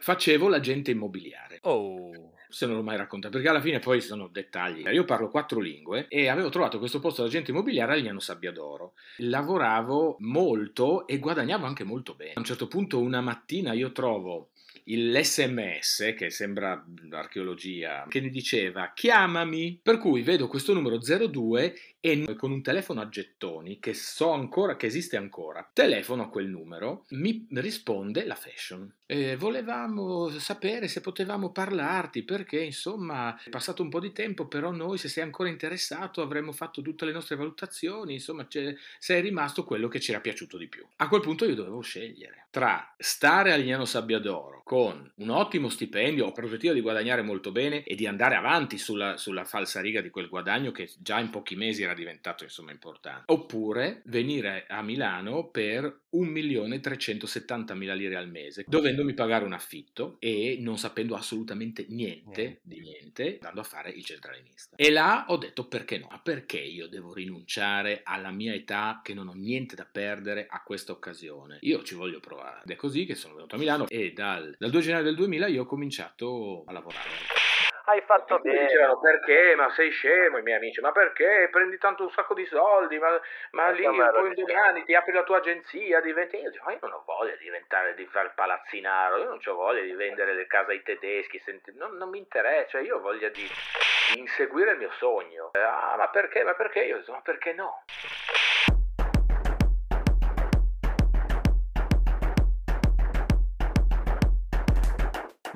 Facevo 0.00 0.48
l'agente 0.48 0.90
immobiliare. 0.90 1.58
Oh. 1.62 2.34
Se 2.48 2.66
non 2.66 2.74
l'ho 2.74 2.82
mai 2.82 2.96
raccontato, 2.96 3.34
perché 3.34 3.48
alla 3.48 3.60
fine 3.60 3.78
poi 3.78 4.00
sono 4.00 4.26
dettagli. 4.26 4.84
Io 4.88 5.04
parlo 5.04 5.28
quattro 5.28 5.60
lingue 5.60 6.08
e 6.08 6.26
avevo 6.26 6.48
trovato 6.48 6.80
questo 6.80 6.98
posto 6.98 7.22
d'agente 7.22 7.52
immobiliare 7.52 7.92
a 7.92 7.94
Lignano 7.94 8.18
Sabbiadoro. 8.18 8.94
Lavoravo 9.18 10.16
molto 10.18 11.06
e 11.06 11.18
guadagnavo 11.20 11.64
anche 11.64 11.84
molto 11.84 12.14
bene. 12.14 12.32
A 12.34 12.40
un 12.40 12.44
certo 12.44 12.66
punto, 12.66 12.98
una 12.98 13.20
mattina, 13.20 13.72
io 13.72 13.92
trovo 13.92 14.49
l'SMS, 14.86 16.14
che 16.16 16.30
sembra 16.30 16.84
archeologia, 17.10 18.06
che 18.08 18.20
mi 18.20 18.30
diceva 18.30 18.92
chiamami, 18.94 19.80
per 19.82 19.98
cui 19.98 20.22
vedo 20.22 20.48
questo 20.48 20.72
numero 20.72 20.98
02 20.98 21.74
e 22.00 22.34
con 22.36 22.50
un 22.50 22.62
telefono 22.62 23.00
a 23.00 23.08
gettoni 23.08 23.78
che 23.78 23.94
so 23.94 24.30
ancora 24.30 24.76
che 24.76 24.86
esiste 24.86 25.16
ancora, 25.16 25.68
telefono 25.72 26.24
a 26.24 26.28
quel 26.28 26.48
numero, 26.48 27.04
mi 27.10 27.46
risponde 27.50 28.24
la 28.24 28.34
fashion. 28.34 28.92
E 29.10 29.34
volevamo 29.34 30.28
sapere 30.38 30.86
se 30.86 31.00
potevamo 31.00 31.50
parlarti 31.50 32.22
perché 32.22 32.60
insomma 32.60 33.36
è 33.42 33.48
passato 33.48 33.82
un 33.82 33.88
po' 33.88 33.98
di 33.98 34.12
tempo, 34.12 34.46
però 34.46 34.70
noi 34.70 34.98
se 34.98 35.08
sei 35.08 35.24
ancora 35.24 35.48
interessato 35.48 36.22
avremmo 36.22 36.52
fatto 36.52 36.80
tutte 36.80 37.04
le 37.04 37.10
nostre 37.10 37.34
valutazioni, 37.34 38.12
insomma 38.12 38.46
sei 38.48 39.20
rimasto 39.20 39.64
quello 39.64 39.88
che 39.88 39.98
ci 39.98 40.12
era 40.12 40.20
piaciuto 40.20 40.56
di 40.56 40.68
più. 40.68 40.86
A 40.98 41.08
quel 41.08 41.22
punto 41.22 41.44
io 41.44 41.56
dovevo 41.56 41.80
scegliere 41.80 42.46
tra 42.50 42.94
stare 42.98 43.52
a 43.52 43.56
Lignano 43.56 43.84
Sabbiadoro 43.84 44.62
con 44.64 45.10
un 45.16 45.28
ottimo 45.28 45.68
stipendio 45.68 46.26
o 46.26 46.32
prospettiva 46.32 46.72
di 46.72 46.80
guadagnare 46.80 47.22
molto 47.22 47.50
bene 47.50 47.82
e 47.82 47.96
di 47.96 48.06
andare 48.06 48.36
avanti 48.36 48.78
sulla, 48.78 49.16
sulla 49.16 49.44
falsa 49.44 49.80
riga 49.80 50.00
di 50.00 50.10
quel 50.10 50.28
guadagno 50.28 50.70
che 50.70 50.88
già 50.98 51.18
in 51.18 51.30
pochi 51.30 51.56
mesi 51.56 51.82
era 51.82 51.94
diventato 51.94 52.44
insomma 52.44 52.70
importante. 52.70 53.24
Oppure 53.26 54.02
venire 54.04 54.66
a 54.68 54.82
Milano 54.82 55.46
per 55.48 56.02
1.370.000 56.14 57.94
lire 57.94 58.16
al 58.16 58.28
mese, 58.28 58.64
dovendomi 58.66 59.14
pagare 59.14 59.44
un 59.44 59.52
affitto 59.52 60.16
e 60.18 60.58
non 60.60 60.78
sapendo 60.78 61.14
assolutamente 61.14 61.86
niente 61.88 62.60
di 62.62 62.80
niente, 62.80 63.34
andando 63.34 63.60
a 63.60 63.64
fare 63.64 63.90
il 63.90 64.04
centralinista. 64.04 64.76
E 64.76 64.90
là 64.90 65.26
ho 65.28 65.36
detto 65.36 65.66
perché 65.66 65.98
no? 65.98 66.08
Ma 66.10 66.20
perché 66.20 66.58
io 66.58 66.88
devo 66.88 67.12
rinunciare 67.12 68.00
alla 68.04 68.30
mia 68.30 68.54
età 68.54 69.00
che 69.02 69.14
non 69.14 69.28
ho 69.28 69.34
niente 69.34 69.74
da 69.74 69.84
perdere 69.90 70.46
a 70.48 70.62
questa 70.62 70.92
occasione? 70.92 71.58
Io 71.62 71.82
ci 71.82 71.94
voglio 71.94 72.20
provare. 72.20 72.62
Ed 72.64 72.70
è 72.70 72.76
così 72.76 73.06
che 73.06 73.14
sono 73.14 73.34
venuto 73.34 73.54
a 73.54 73.58
Milano 73.58 73.88
e 73.88 74.12
dal, 74.12 74.54
dal 74.58 74.70
2 74.70 74.80
gennaio 74.80 75.04
del 75.04 75.14
2000 75.14 75.46
io 75.48 75.62
ho 75.62 75.66
cominciato 75.66 76.64
a 76.66 76.72
lavorare. 76.72 77.08
Hai 77.90 78.00
fatto 78.02 78.36
Tutti 78.36 78.48
mi 78.48 78.54
bene. 78.54 78.66
dicevano 78.66 78.98
perché, 79.00 79.54
ma 79.56 79.70
sei 79.70 79.90
scemo 79.90 80.38
i 80.38 80.42
miei 80.42 80.56
amici, 80.56 80.80
ma 80.80 80.92
perché 80.92 81.48
prendi 81.50 81.78
tanto 81.78 82.02
un 82.04 82.10
sacco 82.10 82.34
di 82.34 82.44
soldi, 82.46 82.98
ma, 82.98 83.08
ma 83.52 83.70
lì 83.70 83.84
Insomma, 83.84 84.10
poi 84.10 84.28
un 84.28 84.34
domani 84.34 84.84
ti 84.84 84.94
apri 84.94 85.12
la 85.12 85.22
tua 85.22 85.38
agenzia, 85.38 86.00
diventi... 86.00 86.36
Io 86.36 86.50
dico, 86.50 86.64
ma 86.64 86.72
io 86.72 86.78
non 86.82 86.92
ho 86.92 87.02
voglia 87.04 87.32
di 87.36 87.44
diventare, 87.44 87.94
di 87.94 88.06
fare 88.06 88.26
il 88.26 88.32
palazzinaro, 88.34 89.16
io 89.18 89.24
non 89.28 89.40
ho 89.44 89.54
voglia 89.54 89.82
di 89.82 89.92
vendere 89.92 90.34
le 90.34 90.46
case 90.46 90.72
ai 90.72 90.82
tedeschi, 90.82 91.38
senti- 91.40 91.72
non, 91.76 91.96
non 91.96 92.08
mi 92.10 92.18
interessa, 92.18 92.68
cioè 92.70 92.82
io 92.82 92.96
ho 92.96 93.00
voglia 93.00 93.28
di, 93.28 93.46
di 94.14 94.20
inseguire 94.20 94.72
il 94.72 94.78
mio 94.78 94.90
sogno. 94.92 95.50
Eh, 95.52 95.58
Ah, 95.60 95.96
ma 95.96 96.08
perché, 96.08 96.42
ma 96.44 96.54
perché? 96.54 96.80
Io 96.84 96.98
dico, 96.98 97.12
ma 97.12 97.20
perché 97.20 97.52
no? 97.52 97.82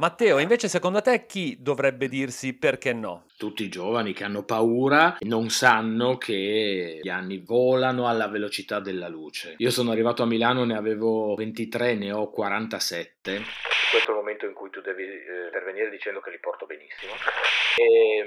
Matteo, 0.04 0.38
invece 0.38 0.68
secondo 0.68 1.00
te 1.00 1.24
chi 1.24 1.56
dovrebbe 1.60 2.08
dirsi 2.08 2.52
perché 2.52 2.92
no? 2.92 3.24
Tutti 3.38 3.64
i 3.64 3.70
giovani 3.70 4.12
che 4.12 4.24
hanno 4.24 4.44
paura 4.44 5.16
non 5.20 5.48
sanno 5.48 6.18
che 6.18 6.98
gli 7.02 7.08
anni 7.08 7.38
volano 7.38 8.06
alla 8.06 8.28
velocità 8.28 8.80
della 8.80 9.08
luce. 9.08 9.54
Io 9.56 9.70
sono 9.70 9.92
arrivato 9.92 10.22
a 10.22 10.26
Milano, 10.26 10.64
ne 10.64 10.76
avevo 10.76 11.34
23, 11.34 11.94
ne 11.94 12.12
ho 12.12 12.28
47. 12.28 13.40
Questo 13.90 14.10
è 14.10 14.12
il 14.12 14.18
momento 14.18 14.44
in 14.44 14.52
cui 14.52 14.68
tu 14.68 14.82
devi 14.82 15.04
eh, 15.04 15.44
intervenire 15.46 15.88
dicendo 15.88 16.20
che 16.20 16.30
li 16.32 16.38
porto 16.38 16.66
benissimo. 16.66 17.12
E, 17.78 18.24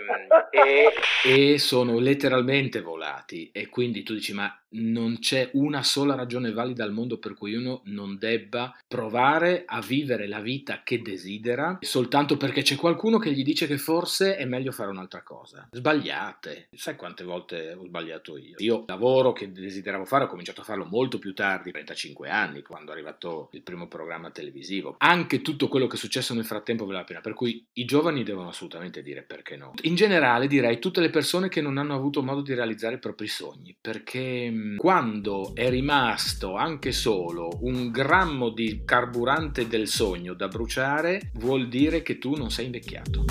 e- 1.30 1.54
e 1.54 1.60
sono 1.60 2.00
letteralmente 2.00 2.82
volati. 2.82 3.52
E 3.54 3.68
quindi 3.68 4.02
tu 4.02 4.16
dici: 4.16 4.34
Ma 4.34 4.52
non 4.70 5.20
c'è 5.20 5.50
una 5.54 5.84
sola 5.84 6.16
ragione 6.16 6.52
valida 6.52 6.84
al 6.84 6.92
mondo 6.92 7.18
per 7.18 7.34
cui 7.34 7.56
uno 7.56 7.82
non 7.86 8.18
debba 8.18 8.76
provare 8.88 9.64
a 9.66 9.82
vivere 9.82 10.28
la 10.28 10.40
vita 10.40 10.82
che 10.84 11.02
desidera 11.02 11.78
soltanto 11.82 12.38
perché 12.38 12.62
c'è 12.62 12.76
qualcuno 12.76 13.18
che 13.18 13.32
gli 13.32 13.44
dice 13.44 13.68
che 13.68 13.78
forse 13.78 14.36
è 14.36 14.46
meglio 14.46 14.72
fare 14.72 14.90
un'altra 14.90 15.24
cosa. 15.24 15.68
Sbagliate. 15.72 16.68
Sai 16.74 16.96
quante 16.96 17.24
volte 17.24 17.74
ho 17.74 17.86
sbagliato 17.86 18.38
io? 18.38 18.56
Io 18.58 18.84
lavoro 18.88 19.32
che 19.34 19.52
desideravo 19.52 20.06
fare, 20.06 20.26
ho 20.26 20.28
cominciato 20.28 20.62
a 20.62 20.64
farlo 20.64 20.86
molto 20.86 21.20
più 21.20 21.34
tardi, 21.34 21.72
35 21.72 22.30
anni, 22.30 22.62
quando 22.62 22.92
è 22.92 22.94
arrivato 22.94 23.50
il 23.54 23.62
primo 23.62 23.88
programma 23.88 24.32
televisivo. 24.32 24.96
Anche 25.00 25.42
tutto 25.42 25.68
quello 25.68 25.88
che 25.88 25.96
è 25.96 26.00
successo 26.00 26.34
nel 26.34 26.46
frattempo 26.46 26.86
vale 26.86 27.00
la 27.00 27.04
pena. 27.04 27.22
Per 27.22 27.34
cui 27.34 27.66
i 27.74 27.86
giovani 27.86 28.24
devono 28.24 28.50
assolutamente 28.50 29.02
dire 29.02 29.24
perché 29.24 29.56
no. 29.56 29.74
In 29.82 29.96
generale 29.96 30.48
direi 30.48 30.80
tutte 30.80 31.02
le 31.02 31.10
persone 31.10 31.50
che 31.50 31.62
non 31.62 31.78
hanno 31.78 31.96
avuto 31.96 32.24
modo 32.24 32.42
di 32.42 32.54
realizzare 32.54 32.96
i 32.96 33.00
propri 33.00 33.28
sogni, 33.28 33.76
perché 33.80 34.52
mh, 34.58 34.76
quando 34.78 35.54
è 35.54 35.70
rimasto 35.70 36.56
anche 36.56 36.92
solo 36.92 37.50
un 37.62 37.92
grammo 37.92 38.50
di 38.50 38.82
carburante 38.84 39.68
del 39.68 39.88
sogno 39.88 40.34
da 40.34 40.48
bruciare, 40.48 41.32
vuol 41.36 41.68
dire 41.68 42.02
che 42.02 42.18
tu 42.18 42.36
non 42.36 42.50
sei 42.50 42.66
invecchiato. 42.66 43.26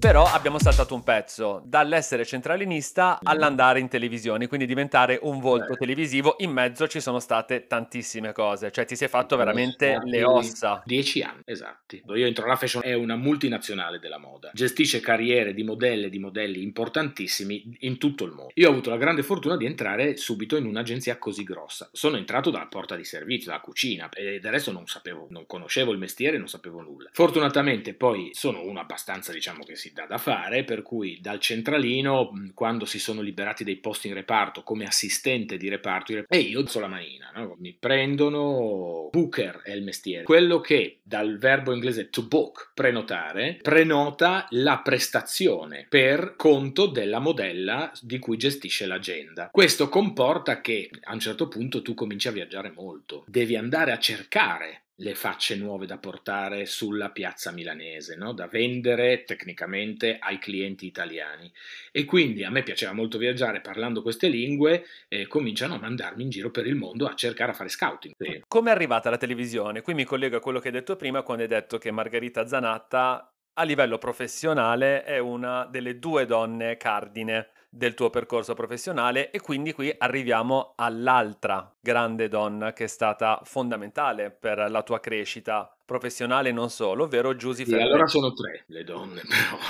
Però 0.00 0.24
abbiamo 0.24 0.58
saltato 0.58 0.94
un 0.94 1.02
pezzo, 1.02 1.60
dall'essere 1.66 2.24
centralinista 2.24 3.18
all'andare 3.22 3.80
in 3.80 3.88
televisione, 3.88 4.46
quindi 4.46 4.64
diventare 4.64 5.18
un 5.20 5.40
volto 5.40 5.74
Eh. 5.74 5.76
televisivo. 5.76 6.36
In 6.38 6.52
mezzo 6.52 6.88
ci 6.88 7.00
sono 7.00 7.20
state 7.20 7.66
tantissime 7.66 8.32
cose, 8.32 8.72
cioè 8.72 8.86
ti 8.86 8.96
sei 8.96 9.08
fatto 9.08 9.36
veramente 9.36 9.98
le 10.04 10.24
ossa. 10.24 10.80
Dieci 10.86 11.20
anni, 11.20 11.42
esatti. 11.44 12.02
Io 12.14 12.24
entro 12.24 12.46
la 12.46 12.56
fashion, 12.56 12.82
è 12.82 12.94
una 12.94 13.14
multinazionale 13.16 13.98
della 13.98 14.16
moda. 14.16 14.50
Gestisce 14.54 15.00
carriere 15.00 15.52
di 15.52 15.64
modelle 15.64 16.06
e 16.06 16.10
di 16.10 16.18
modelli 16.18 16.62
importantissimi 16.62 17.76
in 17.80 17.98
tutto 17.98 18.24
il 18.24 18.32
mondo. 18.32 18.52
Io 18.54 18.68
ho 18.68 18.70
avuto 18.70 18.88
la 18.88 18.96
grande 18.96 19.22
fortuna 19.22 19.58
di 19.58 19.66
entrare 19.66 20.16
subito 20.16 20.56
in 20.56 20.64
un'agenzia 20.64 21.18
così 21.18 21.44
grossa. 21.44 21.90
Sono 21.92 22.16
entrato 22.16 22.48
dalla 22.48 22.68
porta 22.68 22.96
di 22.96 23.04
servizio, 23.04 23.50
dalla 23.50 23.60
cucina, 23.62 24.08
e 24.08 24.40
del 24.40 24.50
resto 24.50 24.72
non 24.72 24.86
sapevo, 24.86 25.26
non 25.28 25.44
conoscevo 25.46 25.92
il 25.92 25.98
mestiere, 25.98 26.38
non 26.38 26.48
sapevo 26.48 26.80
nulla. 26.80 27.10
Fortunatamente 27.12 27.92
poi 27.92 28.30
sono 28.32 28.62
uno 28.62 28.80
abbastanza, 28.80 29.30
diciamo 29.30 29.62
che 29.62 29.76
si 29.76 29.88
dà 29.92 30.06
da 30.06 30.18
fare, 30.18 30.64
per 30.64 30.82
cui 30.82 31.18
dal 31.20 31.40
centralino, 31.40 32.32
quando 32.54 32.84
si 32.84 32.98
sono 32.98 33.20
liberati 33.20 33.64
dei 33.64 33.76
posti 33.76 34.08
in 34.08 34.14
reparto 34.14 34.62
come 34.62 34.86
assistente 34.86 35.56
di 35.56 35.68
reparto, 35.68 36.24
e 36.26 36.38
io 36.38 36.60
alzo 36.60 36.80
la 36.80 36.88
manina, 36.88 37.30
no? 37.34 37.56
mi 37.58 37.76
prendono, 37.78 39.08
booker 39.10 39.62
è 39.62 39.72
il 39.72 39.82
mestiere, 39.82 40.24
quello 40.24 40.60
che 40.60 41.00
dal 41.02 41.38
verbo 41.38 41.72
inglese 41.72 42.10
to 42.10 42.26
book, 42.26 42.70
prenotare, 42.74 43.58
prenota 43.60 44.46
la 44.50 44.78
prestazione 44.78 45.86
per 45.88 46.34
conto 46.36 46.86
della 46.86 47.18
modella 47.18 47.92
di 48.00 48.18
cui 48.18 48.36
gestisce 48.36 48.86
l'agenda. 48.86 49.48
Questo 49.50 49.88
comporta 49.88 50.60
che 50.60 50.90
a 51.02 51.12
un 51.12 51.20
certo 51.20 51.48
punto 51.48 51.82
tu 51.82 51.94
cominci 51.94 52.28
a 52.28 52.32
viaggiare 52.32 52.70
molto, 52.70 53.24
devi 53.26 53.56
andare 53.56 53.92
a 53.92 53.98
cercare 53.98 54.82
le 55.00 55.14
facce 55.14 55.56
nuove 55.56 55.86
da 55.86 55.98
portare 55.98 56.66
sulla 56.66 57.10
piazza 57.10 57.50
milanese, 57.52 58.16
no? 58.16 58.32
da 58.32 58.46
vendere 58.46 59.24
tecnicamente 59.24 60.18
ai 60.18 60.38
clienti 60.38 60.86
italiani. 60.86 61.50
E 61.90 62.04
quindi 62.04 62.44
a 62.44 62.50
me 62.50 62.62
piaceva 62.62 62.92
molto 62.92 63.18
viaggiare 63.18 63.60
parlando 63.60 64.02
queste 64.02 64.28
lingue 64.28 64.84
e 65.08 65.26
cominciano 65.26 65.74
a 65.74 65.78
mandarmi 65.78 66.22
in 66.22 66.30
giro 66.30 66.50
per 66.50 66.66
il 66.66 66.74
mondo 66.74 67.06
a 67.06 67.14
cercare 67.14 67.52
a 67.52 67.54
fare 67.54 67.68
scouting. 67.68 68.14
Come 68.46 68.70
è 68.70 68.74
arrivata 68.74 69.10
la 69.10 69.16
televisione? 69.16 69.80
Qui 69.80 69.94
mi 69.94 70.04
collego 70.04 70.36
a 70.36 70.40
quello 70.40 70.60
che 70.60 70.68
hai 70.68 70.74
detto 70.74 70.96
prima 70.96 71.22
quando 71.22 71.42
hai 71.42 71.48
detto 71.48 71.78
che 71.78 71.90
Margherita 71.90 72.46
Zanatta 72.46 73.32
a 73.54 73.62
livello 73.62 73.98
professionale 73.98 75.04
è 75.04 75.18
una 75.18 75.66
delle 75.66 75.98
due 75.98 76.24
donne 76.26 76.76
cardine 76.76 77.48
del 77.70 77.94
tuo 77.94 78.10
percorso 78.10 78.54
professionale 78.54 79.30
e 79.30 79.40
quindi 79.40 79.72
qui 79.72 79.94
arriviamo 79.96 80.72
all'altra 80.76 81.72
grande 81.80 82.26
donna 82.26 82.72
che 82.72 82.84
è 82.84 82.88
stata 82.88 83.40
fondamentale 83.44 84.30
per 84.30 84.66
la 84.68 84.82
tua 84.82 84.98
crescita 84.98 85.72
professionale 85.84 86.48
e 86.48 86.52
non 86.52 86.68
solo, 86.68 87.04
ovvero 87.04 87.36
Giusy 87.36 87.64
Sì, 87.64 87.74
allora 87.74 88.06
sono 88.06 88.32
tre 88.32 88.64
le 88.66 88.82
donne, 88.82 89.22
però. 89.22 89.62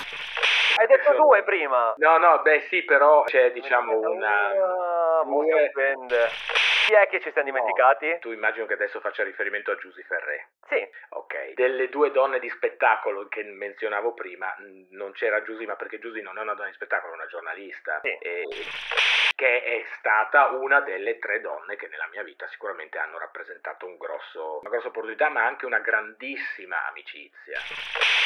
Hai 0.80 0.86
detto 0.86 1.14
due 1.14 1.42
prima. 1.44 1.92
No, 1.98 2.16
no, 2.16 2.40
beh 2.42 2.66
sì, 2.70 2.82
però 2.84 3.24
c'è 3.24 3.52
diciamo 3.52 3.98
una... 3.98 4.48
Ah, 4.48 5.24
due-. 5.24 5.70
Chi 6.90 6.96
è 6.96 7.06
che 7.06 7.20
ci 7.20 7.30
siamo 7.30 7.46
dimenticati? 7.48 8.18
Tu 8.18 8.32
immagino 8.32 8.66
che 8.66 8.72
adesso 8.72 8.98
faccia 8.98 9.22
riferimento 9.22 9.70
a 9.70 9.76
Giusy 9.76 10.02
Ferré. 10.02 10.48
Sì. 10.68 10.84
Ok, 11.10 11.54
delle 11.54 11.88
due 11.88 12.10
donne 12.10 12.40
di 12.40 12.48
spettacolo 12.48 13.28
che 13.28 13.44
menzionavo 13.44 14.12
prima, 14.12 14.52
non 14.90 15.12
c'era 15.12 15.40
Giusy, 15.44 15.66
ma 15.66 15.76
perché 15.76 16.00
Giusy 16.00 16.20
non 16.20 16.36
è 16.36 16.40
una 16.40 16.54
donna 16.54 16.66
di 16.68 16.74
spettacolo, 16.74 17.12
è 17.12 17.14
una 17.16 17.26
giornalista, 17.26 18.00
Sì. 18.02 18.08
e- 18.20 18.42
che 19.36 19.62
è 19.62 19.84
stata 19.98 20.48
una 20.48 20.80
delle 20.80 21.18
tre 21.18 21.40
donne 21.40 21.76
che 21.76 21.86
nella 21.88 22.08
mia 22.10 22.22
vita 22.24 22.46
sicuramente 22.48 22.98
hanno 22.98 23.18
rappresentato 23.18 23.86
un 23.86 23.96
grosso, 23.96 24.58
una 24.60 24.68
grossa 24.68 24.88
opportunità, 24.88 25.30
ma 25.30 25.46
anche 25.46 25.64
una 25.66 25.78
grandissima 25.78 26.86
amicizia. 26.88 27.58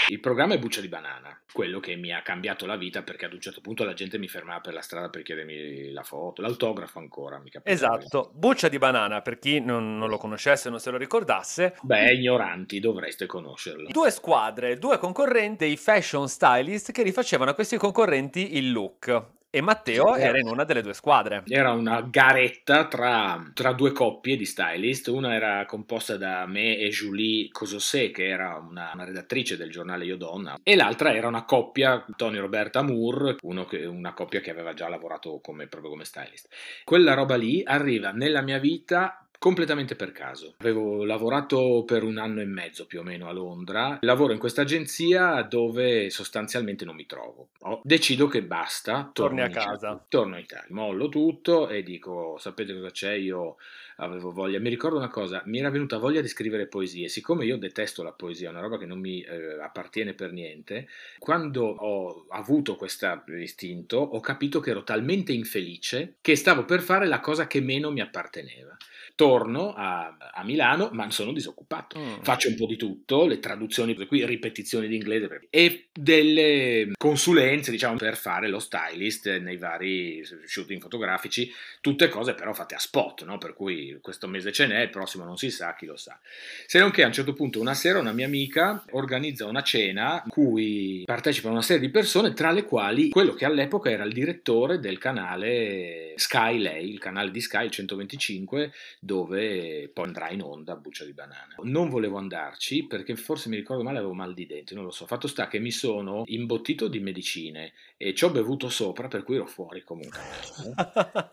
Il 0.09 0.21
programma 0.21 0.55
è 0.55 0.59
Buccia 0.59 0.81
di 0.81 0.89
Banana, 0.89 1.39
quello 1.53 1.79
che 1.81 1.95
mi 1.97 2.13
ha 2.13 2.21
cambiato 2.23 2.67
la 2.67 2.77
vita 2.77 3.03
perché 3.03 3.27
ad 3.27 3.33
un 3.33 3.41
certo 3.41 3.61
punto 3.61 3.85
la 3.85 3.93
gente 3.95 4.19
mi 4.19 4.27
fermava 4.29 4.61
per 4.61 4.73
la 4.73 4.81
strada 4.83 5.09
per 5.09 5.23
chiedermi 5.23 5.93
la 5.93 6.03
foto, 6.03 6.43
l'autografo 6.43 6.99
ancora, 6.99 7.39
mi 7.39 7.51
capitava. 7.51 7.75
Esatto, 7.75 8.31
Buccia 8.35 8.53
di 8.69 8.79
Banana, 8.79 9.21
per 9.21 9.39
chi 9.39 9.61
non, 9.61 9.99
non 9.99 10.09
lo 10.09 10.17
conoscesse 10.19 10.71
non 10.71 10.81
se 10.81 10.91
lo 10.91 10.97
ricordasse, 10.97 11.77
Beh, 11.83 12.15
ignoranti, 12.15 12.81
dovreste 12.81 13.27
conoscerlo. 13.27 13.89
due 13.91 14.11
squadre, 14.11 14.79
due 14.79 14.99
concorrenti, 14.99 15.65
dei 15.65 15.77
fashion 15.77 16.29
stylist 16.29 16.93
che 16.93 17.03
rifacevano 17.03 17.51
a 17.51 17.55
questi 17.55 17.77
concorrenti 17.77 18.57
il 18.57 18.73
look. 18.73 19.23
E 19.55 19.61
Matteo 19.61 20.17
era 20.17 20.37
in 20.41 20.49
una 20.49 20.65
delle 20.65 20.83
due 20.83 20.95
squadre. 20.95 21.45
Era 21.47 21.71
una 21.71 22.01
garetta 22.01 22.89
tra, 22.89 23.53
tra 23.55 23.73
due 23.73 23.93
coppie 23.93 24.37
di 24.37 24.45
stylist, 24.47 25.07
una 25.07 25.33
era 25.33 25.65
composta 25.65 26.17
da 26.17 26.45
me 26.45 26.77
e 26.77 26.89
Julie 26.89 27.51
Cososé, 27.53 28.11
che 28.11 28.27
era 28.27 28.57
una, 28.57 28.91
una 28.93 29.05
redattrice 29.05 29.57
del 29.57 29.71
giornale 29.71 30.07
Io 30.07 30.17
Donna, 30.17 30.59
e 30.61 30.75
l'altra 30.75 31.15
era 31.15 31.29
una 31.29 31.45
coppia, 31.45 32.05
Tony 32.17 32.39
Roberta 32.39 32.83
Moore, 32.83 33.37
uno 33.43 33.65
che- 33.65 33.87
una 33.87 34.13
coppia 34.13 34.41
che 34.41 34.51
aveva 34.51 34.75
già 34.75 34.89
lavorato 34.89 35.39
come, 35.41 35.69
proprio 35.69 35.93
come 35.93 36.05
stylist. 36.05 36.49
Quella 36.83 37.15
roba 37.15 37.37
lì 37.37 37.63
arriva 37.65 38.11
nella 38.11 38.43
mia 38.43 38.59
vita 38.59 39.24
completamente 39.45 39.95
per 39.95 40.11
caso. 40.11 40.55
Avevo 40.61 41.05
lavorato 41.05 41.85
per 41.85 42.03
un 42.03 42.17
anno 42.17 42.41
e 42.41 42.47
mezzo 42.47 42.87
più 42.87 43.01
o 43.01 43.03
meno 43.03 43.29
a 43.29 43.33
Londra, 43.33 43.99
lavoro 44.01 44.33
in 44.33 44.39
questa 44.39 44.63
agenzia 44.63 45.43
dove 45.43 46.09
sostanzialmente 46.09 46.87
non 46.87 46.95
mi 46.95 47.05
trovo. 47.05 47.49
Decido 47.83 48.27
che 48.27 48.43
basta, 48.43 49.11
Torni 49.13 49.13
torno 49.13 49.43
a 49.43 49.45
in 49.45 49.51
Italia. 49.51 49.69
casa. 49.69 50.05
Torno 50.09 50.37
in 50.37 50.45
Italia, 50.45 50.69
mollo 50.71 51.11
tutto 51.11 51.69
e 51.69 51.83
dico, 51.83 52.39
sapete 52.39 52.73
cosa 52.73 52.91
c'è? 52.91 53.13
Io 53.13 53.57
avevo 53.97 54.33
voglia, 54.33 54.59
mi 54.61 54.71
ricordo 54.71 54.97
una 54.97 55.09
cosa, 55.09 55.43
mi 55.45 55.59
era 55.59 55.69
venuta 55.69 55.99
voglia 55.99 56.23
di 56.23 56.29
scrivere 56.29 56.67
poesie, 56.67 57.09
siccome 57.09 57.45
io 57.45 57.59
detesto 57.59 58.03
la 58.03 58.13
poesia, 58.13 58.49
è 58.49 58.51
una 58.51 58.61
roba 58.61 58.79
che 58.79 58.87
non 58.87 58.99
mi 58.99 59.21
eh, 59.21 59.61
appartiene 59.61 60.15
per 60.15 60.33
niente, 60.33 60.89
quando 61.19 61.67
ho 61.67 62.25
avuto 62.31 62.77
questo 62.77 63.23
istinto 63.39 63.99
ho 63.99 64.21
capito 64.21 64.59
che 64.61 64.71
ero 64.71 64.85
talmente 64.85 65.33
infelice 65.33 66.15
che 66.23 66.35
stavo 66.35 66.65
per 66.65 66.81
fare 66.81 67.07
la 67.07 67.21
cosa 67.21 67.47
che 67.47 67.61
meno 67.61 67.91
mi 67.91 68.01
apparteneva. 68.01 68.75
Torno 69.15 69.75
a, 69.75 70.17
a 70.33 70.45
Milano, 70.45 70.91
ma 70.93 71.11
sono 71.11 71.33
disoccupato. 71.33 71.99
Mm. 71.99 72.23
Faccio 72.23 72.49
un 72.49 72.57
po' 72.57 72.67
di 72.67 72.77
tutto, 72.77 73.27
le 73.27 73.39
traduzioni, 73.39 73.95
qui 74.07 74.25
ripetizioni 74.25 74.89
di 74.89 74.97
inglese 74.97 75.47
e 75.51 75.87
delle 75.93 76.93
consulenze, 76.99 77.71
diciamo, 77.71 77.97
per 77.97 78.17
fare 78.17 78.49
lo 78.49 78.59
stylist 78.59 79.39
nei 79.39 79.57
vari 79.57 80.23
shooting 80.45 80.81
fotografici, 80.81 81.51
tutte 81.81 82.09
cose 82.09 82.35
però 82.35 82.53
fatte 82.53 82.75
a 82.75 82.79
spot, 82.79 83.25
no? 83.25 83.39
Per 83.39 83.55
cui 83.55 83.99
questo 84.01 84.27
mese 84.27 84.53
ce 84.53 84.67
n'è, 84.67 84.83
il 84.83 84.91
prossimo 84.91 85.25
non 85.25 85.37
si 85.37 85.51
sa, 85.51 85.75
chi 85.75 85.87
lo 85.87 85.97
sa. 85.97 86.19
Se 86.67 86.79
non 86.79 86.91
che 86.91 87.05
a 87.05 87.07
un 87.07 87.13
certo 87.13 87.33
punto 87.33 87.61
una 87.61 87.75
sera 87.75 87.99
una 87.99 88.13
mia 88.13 88.27
amica 88.27 88.85
organizza 88.91 89.47
una 89.47 89.63
cena 89.63 90.23
in 90.25 90.31
cui 90.31 91.03
partecipano 91.05 91.55
una 91.55 91.63
serie 91.63 91.87
di 91.87 91.91
persone, 91.91 92.33
tra 92.33 92.51
le 92.51 92.65
quali 92.65 93.11
quello 93.11 93.35
che 93.35 93.45
all'epoca 93.45 93.91
era 93.91 94.05
il 94.05 94.13
direttore 94.13 94.81
del 94.81 94.99
canale 94.99 96.15
Sky 96.17 96.59
Lei, 96.59 96.91
il 96.91 96.99
canale 96.99 97.31
di 97.31 97.41
Sky, 97.41 97.67
il 97.67 97.71
125, 97.71 98.73
dove 99.05 99.91
poi 99.93 100.07
andrà 100.07 100.31
in 100.31 100.43
onda 100.43 100.77
Buccia 100.77 101.05
di 101.05 101.13
Banana. 101.13 101.55
Non 101.63 101.91
volevo 101.91 102.17
andarci 102.17 102.87
perché 102.87 103.15
forse 103.17 103.51
mi 103.51 103.57
ricordo 103.57 103.83
male, 103.83 103.99
avevo 103.99 104.15
mal 104.15 104.33
di 104.33 104.47
denti, 104.47 104.75
non 104.75 104.85
lo 104.85 104.91
so. 104.91 105.07
Fatto 105.07 105.29
sta 105.29 105.47
che 105.47 105.59
mi 105.59 105.71
sono 105.71 106.23
imbottito 106.27 106.89
di 106.89 107.01
medicine 107.01 107.73
e 107.99 108.15
ci 108.15 108.25
ho 108.25 108.31
bevuto 108.31 108.69
sopra, 108.71 109.09
per 109.09 109.23
cui 109.23 109.37
ero 109.37 109.47
fuori 109.47 109.83
comunque. 109.83 110.19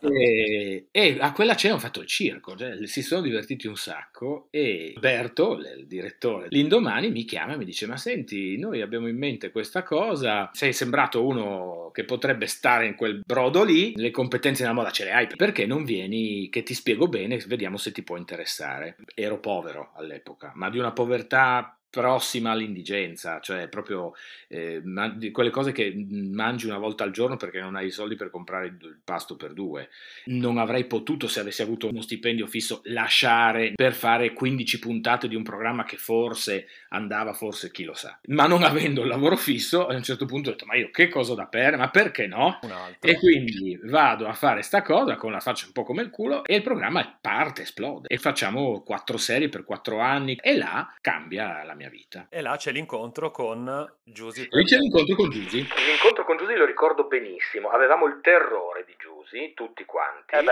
e, 0.00 0.88
e, 0.90 1.16
a 1.18 1.32
quella 1.32 1.56
cena 1.56 1.74
ho 1.74 1.78
fatto 1.78 2.00
il 2.00 2.06
circo, 2.06 2.56
cioè, 2.56 2.86
si 2.86 3.02
sono 3.02 3.22
divertiti 3.22 3.66
un 3.66 3.76
sacco 3.76 4.48
e 4.50 4.94
Berto, 4.98 5.58
il 5.58 5.86
direttore, 5.86 6.48
l'indomani 6.50 7.10
mi 7.10 7.24
chiama 7.24 7.54
e 7.54 7.56
mi 7.56 7.64
dice 7.64 7.86
ma 7.86 7.96
senti, 7.96 8.58
noi 8.58 8.82
abbiamo 8.82 9.08
in 9.08 9.16
mente 9.16 9.50
questa 9.50 9.82
cosa, 9.82 10.50
sei 10.52 10.72
sembrato 10.72 11.24
uno 11.24 11.90
che 11.92 12.04
potrebbe 12.04 12.46
stare 12.46 12.86
in 12.86 12.94
quel 12.94 13.22
brodo 13.24 13.64
lì, 13.64 13.94
le 13.96 14.10
competenze 14.10 14.62
nella 14.62 14.74
moda 14.74 14.90
ce 14.90 15.04
le 15.04 15.12
hai, 15.12 15.26
perché 15.36 15.66
non 15.66 15.84
vieni 15.84 16.48
che 16.50 16.62
ti 16.62 16.74
spiego 16.74 17.08
bene, 17.08 17.38
vediamo 17.62 17.76
se 17.76 17.92
ti 17.92 18.02
può 18.02 18.16
interessare. 18.16 18.96
Ero 19.14 19.38
povero 19.38 19.92
all'epoca, 19.94 20.50
ma 20.56 20.68
di 20.68 20.78
una 20.78 20.92
povertà 20.92 21.78
prossima 21.92 22.52
all'indigenza, 22.52 23.38
cioè 23.40 23.68
proprio 23.68 24.14
eh, 24.48 24.80
man- 24.82 25.30
quelle 25.30 25.50
cose 25.50 25.72
che 25.72 25.94
mangi 26.08 26.64
una 26.64 26.78
volta 26.78 27.04
al 27.04 27.10
giorno 27.10 27.36
perché 27.36 27.60
non 27.60 27.76
hai 27.76 27.88
i 27.88 27.90
soldi 27.90 28.16
per 28.16 28.30
comprare 28.30 28.68
il 28.68 28.98
pasto 29.04 29.36
per 29.36 29.52
due. 29.52 29.90
Non 30.24 30.56
avrei 30.56 30.86
potuto, 30.86 31.28
se 31.28 31.40
avessi 31.40 31.60
avuto 31.60 31.88
uno 31.88 32.00
stipendio 32.00 32.46
fisso, 32.46 32.80
lasciare 32.84 33.72
per 33.74 33.92
fare 33.92 34.32
15 34.32 34.78
puntate 34.78 35.28
di 35.28 35.34
un 35.34 35.42
programma 35.42 35.84
che 35.84 35.98
forse 35.98 36.66
andava, 36.88 37.34
forse 37.34 37.70
chi 37.70 37.84
lo 37.84 37.92
sa. 37.92 38.18
Ma 38.28 38.46
non 38.46 38.62
avendo 38.62 39.02
il 39.02 39.08
lavoro 39.08 39.36
fisso, 39.36 39.86
a 39.86 39.94
un 39.94 40.02
certo 40.02 40.24
punto 40.24 40.48
ho 40.48 40.52
detto, 40.52 40.64
ma 40.64 40.76
io 40.76 40.90
che 40.90 41.10
cosa 41.10 41.34
da 41.34 41.44
perdere, 41.44 41.76
ma 41.76 41.90
perché 41.90 42.26
no? 42.26 42.58
E 43.00 43.18
quindi 43.18 43.78
vado 43.84 44.26
a 44.26 44.32
fare 44.32 44.62
sta 44.62 44.80
cosa 44.80 45.16
con 45.16 45.30
la 45.30 45.40
faccia 45.40 45.66
un 45.66 45.72
po' 45.72 45.82
come 45.84 46.00
il 46.00 46.08
culo 46.08 46.42
e 46.44 46.54
il 46.54 46.62
programma 46.62 47.18
parte, 47.20 47.62
esplode. 47.62 48.08
E 48.08 48.16
facciamo 48.16 48.80
quattro 48.82 49.18
serie 49.18 49.50
per 49.50 49.64
quattro 49.64 50.00
anni 50.00 50.38
e 50.40 50.56
là 50.56 50.90
cambia 51.02 51.62
la 51.64 51.74
mia 51.74 51.81
mia 51.82 51.90
vita. 51.90 52.26
E 52.30 52.40
là 52.40 52.56
c'è 52.56 52.70
l'incontro 52.70 53.30
con 53.32 53.92
Giusy. 54.04 54.46
Lì 54.50 54.64
c'è 54.64 54.76
l'incontro 54.76 55.16
con 55.16 55.30
Giusy. 55.30 55.66
L'incontro 55.86 56.24
con 56.24 56.36
Giusy 56.36 56.54
lo 56.54 56.64
ricordo 56.64 57.04
benissimo. 57.04 57.70
Avevamo 57.70 58.06
il 58.06 58.20
terrore 58.22 58.84
di 58.84 58.94
Giusy, 58.96 59.52
tutti 59.54 59.84
quanti. 59.84 60.36
Eh 60.36 60.44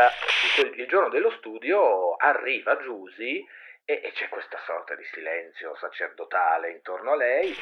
il 0.77 0.87
giorno 0.89 1.09
dello 1.09 1.31
studio 1.31 2.17
arriva 2.17 2.77
Giusy 2.79 3.47
e, 3.85 4.01
e 4.03 4.13
c'è 4.13 4.29
questa 4.29 4.59
sorta 4.67 4.95
di 4.97 5.05
silenzio 5.13 5.77
sacerdotale 5.77 6.73
intorno 6.73 7.13
a 7.13 7.17
lei. 7.17 7.55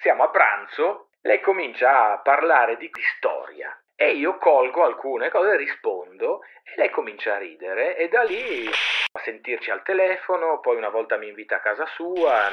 Siamo 0.00 0.22
a 0.22 0.30
pranzo, 0.30 1.08
lei 1.22 1.40
comincia 1.40 2.12
a 2.12 2.18
parlare 2.18 2.76
di 2.76 2.90
storia 3.16 3.78
e 3.96 4.12
io 4.12 4.38
colgo 4.38 4.84
alcune 4.84 5.30
cose, 5.30 5.56
rispondo 5.56 6.40
e 6.64 6.72
lei 6.76 6.90
comincia 6.90 7.34
a 7.34 7.38
ridere 7.38 7.96
e 7.96 8.08
da 8.08 8.22
lì 8.22 8.66
a 8.66 9.20
sentirci 9.20 9.70
al 9.70 9.82
telefono, 9.82 10.60
poi 10.60 10.76
una 10.76 10.88
volta 10.88 11.16
mi 11.16 11.28
invita 11.28 11.56
a 11.56 11.60
casa 11.60 11.86
sua. 11.86 12.50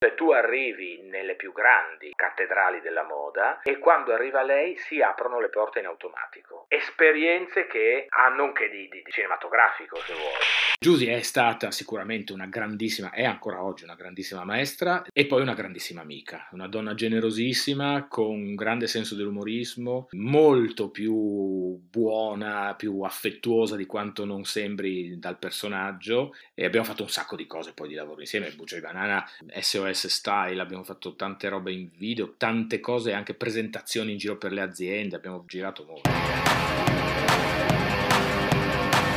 Cioè 0.00 0.14
tu 0.14 0.30
arrivi 0.30 1.02
nelle 1.10 1.34
più 1.34 1.52
grandi 1.52 2.12
cattedrali 2.14 2.80
della 2.80 3.02
moda 3.02 3.60
e 3.62 3.78
quando 3.78 4.12
arriva 4.12 4.44
lei 4.44 4.76
si 4.76 5.02
aprono 5.02 5.40
le 5.40 5.48
porte 5.48 5.80
in 5.80 5.86
automatico. 5.86 6.66
Esperienze 6.68 7.66
che 7.66 8.06
hanno 8.10 8.44
anche 8.44 8.70
di, 8.70 8.88
di, 8.88 9.02
di 9.02 9.10
cinematografico 9.10 9.96
se 9.96 10.12
vuoi. 10.12 10.76
Giusy 10.80 11.06
è 11.06 11.20
stata 11.22 11.72
sicuramente 11.72 12.32
una 12.32 12.46
grandissima, 12.46 13.10
è 13.10 13.24
ancora 13.24 13.64
oggi 13.64 13.82
una 13.82 13.96
grandissima 13.96 14.44
maestra 14.44 15.02
e 15.12 15.26
poi 15.26 15.42
una 15.42 15.54
grandissima 15.54 16.02
amica, 16.02 16.46
una 16.52 16.68
donna 16.68 16.94
generosissima 16.94 18.06
con 18.08 18.28
un 18.28 18.54
grande 18.54 18.86
senso 18.86 19.16
dell'umorismo, 19.16 20.06
molto 20.12 20.90
più 20.90 21.76
buona, 21.90 22.76
più 22.76 23.00
affettuosa 23.00 23.74
di 23.74 23.86
quanto 23.86 24.24
non 24.24 24.44
sembri 24.44 25.18
dal 25.18 25.38
personaggio 25.38 26.36
e 26.54 26.64
abbiamo 26.64 26.86
fatto 26.86 27.02
un 27.02 27.08
sacco 27.08 27.34
di 27.34 27.48
cose 27.48 27.72
poi 27.72 27.88
di 27.88 27.94
lavoro 27.94 28.20
insieme, 28.20 28.52
Buccia 28.52 28.76
di 28.76 28.82
Banana, 28.82 29.28
SOS 29.48 29.87
iOS 29.88 30.06
Style, 30.06 30.60
abbiamo 30.60 30.84
fatto 30.84 31.14
tante 31.14 31.48
robe 31.48 31.72
in 31.72 31.88
video, 31.96 32.34
tante 32.36 32.80
cose, 32.80 33.12
anche 33.12 33.34
presentazioni 33.34 34.12
in 34.12 34.18
giro 34.18 34.36
per 34.36 34.52
le 34.52 34.60
aziende, 34.60 35.16
abbiamo 35.16 35.44
girato 35.46 35.84
molto. 35.84 36.10